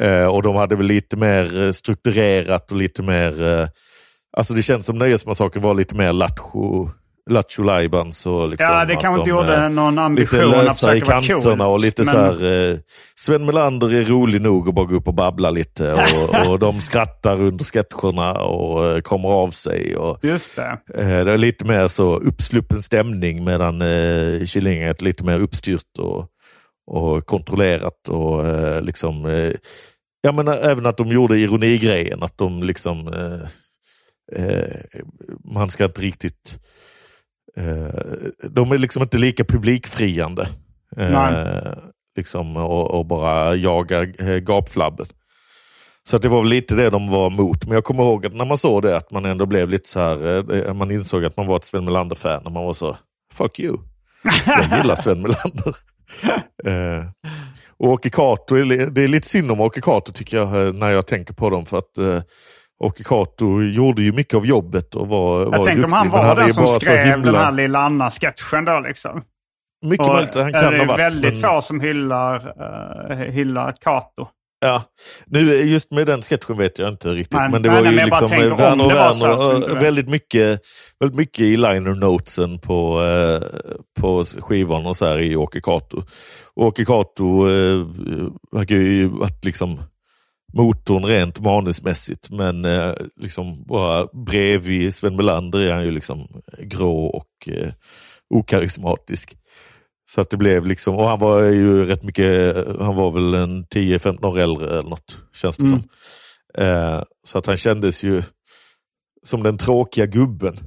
[0.07, 3.67] Eh, och de hade väl lite mer eh, strukturerat och lite mer eh,
[4.37, 6.89] Alltså det känns som Nöjesmassakern var lite mer lattjo,
[7.29, 10.63] lattjo lajbans och liksom ja, det kanske inte de, gjorde eh, någon Lite ambition att
[10.65, 11.69] lösa i försöka vara kanterna coolt.
[11.79, 12.77] och lite men- så här, eh,
[13.15, 16.81] Sven Melander är rolig nog att bara gå upp och babbla lite och, och de
[16.81, 19.95] skrattar under sketcherna och eh, kommer av sig.
[19.97, 20.79] Och, Just det.
[20.93, 25.97] eh, det är lite mer så uppsluppen stämning medan eh, Killinget är lite mer uppstyrt
[25.99, 26.27] och,
[26.91, 29.51] och kontrollerat och eh, liksom eh,
[30.21, 33.13] jag menar även att de gjorde ironigrejen, att de liksom
[35.53, 36.59] man ska inte riktigt
[38.43, 40.47] de är liksom inte lika publikfriande.
[40.97, 41.73] Eh,
[42.17, 45.05] liksom, och, och bara jagar eh, gapflabben.
[46.09, 47.65] Så att det var väl lite det de var emot.
[47.65, 49.99] Men jag kommer ihåg att när man såg det att man ändå blev lite så
[49.99, 52.97] här, eh, man insåg att man var ett Sven Melander-fan och man var så,
[53.33, 53.77] fuck you.
[54.45, 55.75] Jag gillar Sven Melander.
[56.65, 57.05] eh,
[57.79, 61.07] och Åke Cato, det är lite synd om Åke Cato tycker jag eh, när jag
[61.07, 61.65] tänker på dem.
[61.65, 62.21] För att eh,
[62.83, 66.07] Åke Cato gjorde ju mycket av jobbet och var, var Jag tänker om duktig, han
[66.07, 69.23] men var är den som skrev himla- den här lilla Anna-sketchen då liksom.
[69.85, 70.99] Mycket Och möjligt han är kan det är varit.
[70.99, 72.35] väldigt men- få som hyllar,
[73.11, 74.27] uh, hyllar Kato.
[74.59, 74.83] Ja,
[75.25, 77.37] nu just med den sketchen vet jag inte riktigt.
[77.39, 79.83] Nej, men det nej, var nej, ju liksom eh, om Werner var Werner, och vet.
[79.83, 80.61] väldigt mycket,
[80.99, 83.41] väldigt mycket i liner notesen på, eh,
[84.01, 85.61] på skivan och så här i Åke.
[85.65, 86.03] Och
[86.55, 87.85] Åke Cato eh,
[88.51, 89.79] verkar ju varit liksom
[90.53, 96.27] motorn rent manusmässigt men eh, liksom bara bredvid Sven Melander är han ju liksom
[96.59, 97.71] grå och eh,
[98.29, 99.37] okarismatisk.
[100.09, 103.65] Så att det blev liksom, och han var ju rätt mycket, han var väl en
[103.65, 105.79] 10-15 år äldre eller något, känns det Mm.
[105.79, 105.89] som.
[106.63, 108.23] Eh, så att han kändes ju
[109.23, 110.57] som den tråkiga gubben.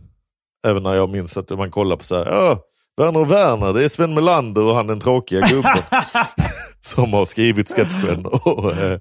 [0.67, 2.59] Även när jag minns att man kollar på så här, ja,
[2.97, 5.79] Werner och Werner, det är Sven Melander och han den tråkiga gubben.
[6.81, 8.27] som har skrivit sketchen.
[8.27, 8.99] Och, eh,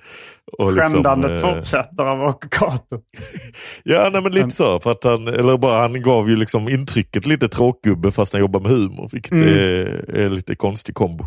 [0.57, 2.99] och liksom, Skändandet eh, fortsätter av Åke Kato.
[3.83, 4.79] Ja, nej, men lite så.
[4.79, 8.59] För att han, eller bara, han gav ju liksom intrycket lite tråkgubbe fast han jobbar
[8.59, 9.09] med humor.
[9.11, 9.47] Vilket Mm.
[9.47, 11.25] är, är lite konstig kombo.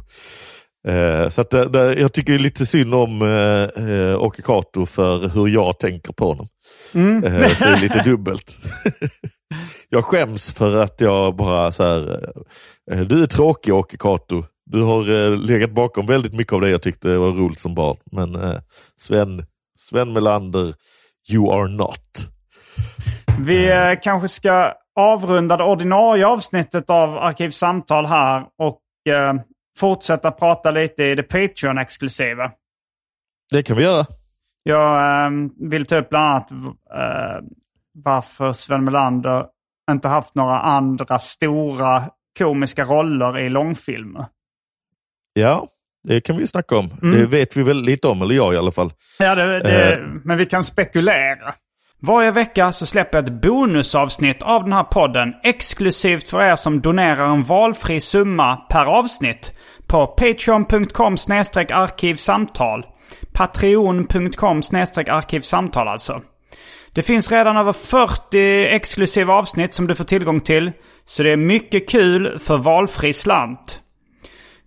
[0.88, 5.28] Eh, så att det, det, jag tycker lite synd om eh, eh, Åke Cato för
[5.28, 6.46] hur jag tänker på honom.
[6.94, 7.24] Mm.
[7.24, 8.58] Eh, så det är lite dubbelt.
[9.88, 12.30] jag skäms för att jag bara så här,
[12.92, 14.44] eh, du är tråkig Åke Cato.
[14.64, 17.97] Du har eh, legat bakom väldigt mycket av det jag tyckte var roligt som barn.
[18.12, 18.60] Men eh,
[18.97, 19.47] Sven,
[19.78, 20.74] Sven Melander,
[21.32, 22.28] you are not.
[23.40, 28.80] Vi eh, kanske ska avrunda det ordinarie avsnittet av Arkivsamtal här och
[29.12, 29.34] eh,
[29.78, 32.51] fortsätta prata lite i det Patreon-exklusiva.
[33.51, 34.06] Det kan vi göra.
[34.62, 35.30] Jag eh,
[35.68, 36.51] vill ta upp bland annat
[36.94, 37.44] eh,
[37.94, 39.47] varför Sven Melander
[39.90, 44.26] inte haft några andra stora komiska roller i långfilmer.
[45.34, 45.66] Ja,
[46.09, 46.90] det kan vi snacka om.
[47.02, 47.20] Mm.
[47.20, 48.92] Det vet vi väl lite om, eller jag i alla fall.
[49.18, 49.98] Ja, det, det, Eh.
[50.24, 51.54] men vi kan spekulera.
[52.06, 56.80] Varje vecka så släpper jag ett bonusavsnitt av den här podden exklusivt för er som
[56.80, 59.52] donerar en valfri summa per avsnitt
[59.86, 61.16] på patreon.com
[61.72, 62.86] arkivsamtal.
[63.32, 66.20] Patreon.com arkivsamtal alltså.
[66.94, 70.72] Det finns redan över 40 exklusiva avsnitt som du får tillgång till.
[71.04, 73.81] Så det är mycket kul för valfri slant.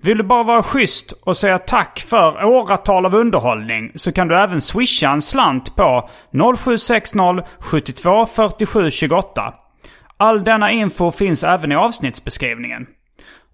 [0.01, 4.37] Vill du bara vara schysst och säga tack för åratal av underhållning så kan du
[4.39, 6.09] även swisha en slant på
[6.57, 9.53] 0760 72 47 28.
[10.17, 12.85] All denna info finns även i avsnittsbeskrivningen.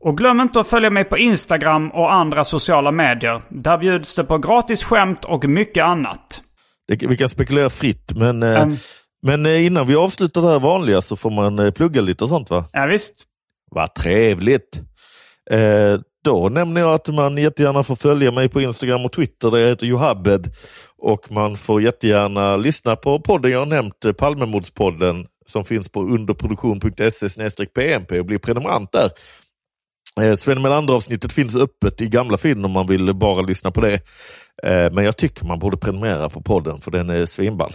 [0.04, 3.42] Och glöm inte att följa mig på Instagram och andra sociala medier.
[3.50, 6.42] Där bjuds det på gratis skämt och mycket annat.
[6.88, 8.76] Det, vi kan spekulera fritt, men, Mm.
[9.24, 12.30] men eh, innan vi avslutar det här vanliga så får man eh, plugga lite och
[12.30, 12.66] sånt va?
[12.74, 13.14] Ja, visst.
[13.72, 14.80] Vad trevligt!
[15.52, 19.58] Eh, då nämner jag att man jättegärna får följa mig på Instagram och Twitter där
[19.58, 20.52] jag heter Johabed.
[20.98, 26.02] Och man får jättegärna lyssna på podden jag har nämnt, eh, Palmemordspodden, som finns på
[26.02, 29.10] underproduktion.se pmp och bli prenumerant där.
[30.22, 33.94] Eh, Sven Melander-avsnittet finns öppet i gamla feeden om man vill bara lyssna på det.
[34.64, 37.74] Eh, men jag tycker man borde prenumerera på podden för den är svinball.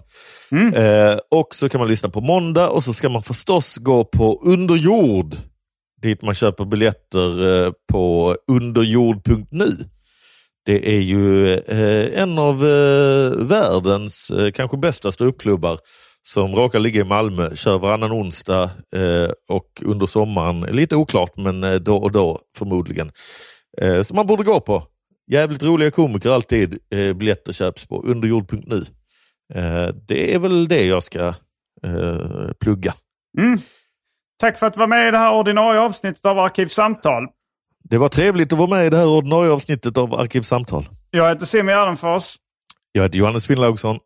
[0.75, 4.41] Eh, och så kan man lyssna på måndag och så ska man förstås gå på
[4.45, 5.37] Underjord
[6.07, 9.69] dit man köper biljetter eh, på underjord.nu.
[10.67, 15.79] Det är ju eh, en av eh, världens kanske bästa ståuppklubbar
[16.23, 18.71] som råkar ligga i Malmö, kör varannan onsdag
[19.49, 23.11] och under sommaren, lite oklart men då och då förmodligen.
[24.03, 24.83] Som man borde gå på.
[25.31, 26.79] Jävligt roliga komiker alltid.
[26.91, 28.85] Biljetter köps på underjord.nu.
[30.09, 31.35] Det är väl det jag ska
[32.61, 32.95] plugga.
[33.39, 33.59] Mm.
[34.41, 37.27] Tack för att du var med i det här ordinarie avsnittet av Arkivsamtal.
[37.85, 40.89] Det var trevligt att vara med i det här ordinarie avsnittet av Arkivsamtal.
[41.11, 42.37] Jag heter Simon Gärdenfors.
[42.93, 43.99] Jag heter Johannes Finnlaugsson.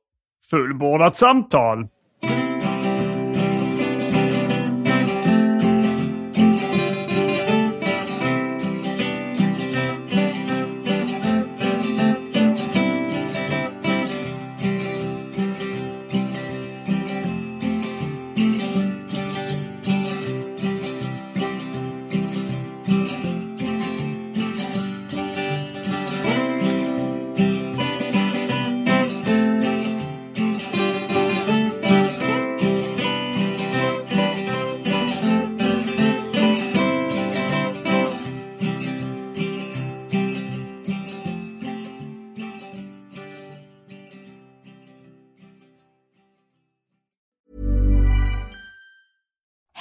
[0.51, 1.89] Fullbordat samtal.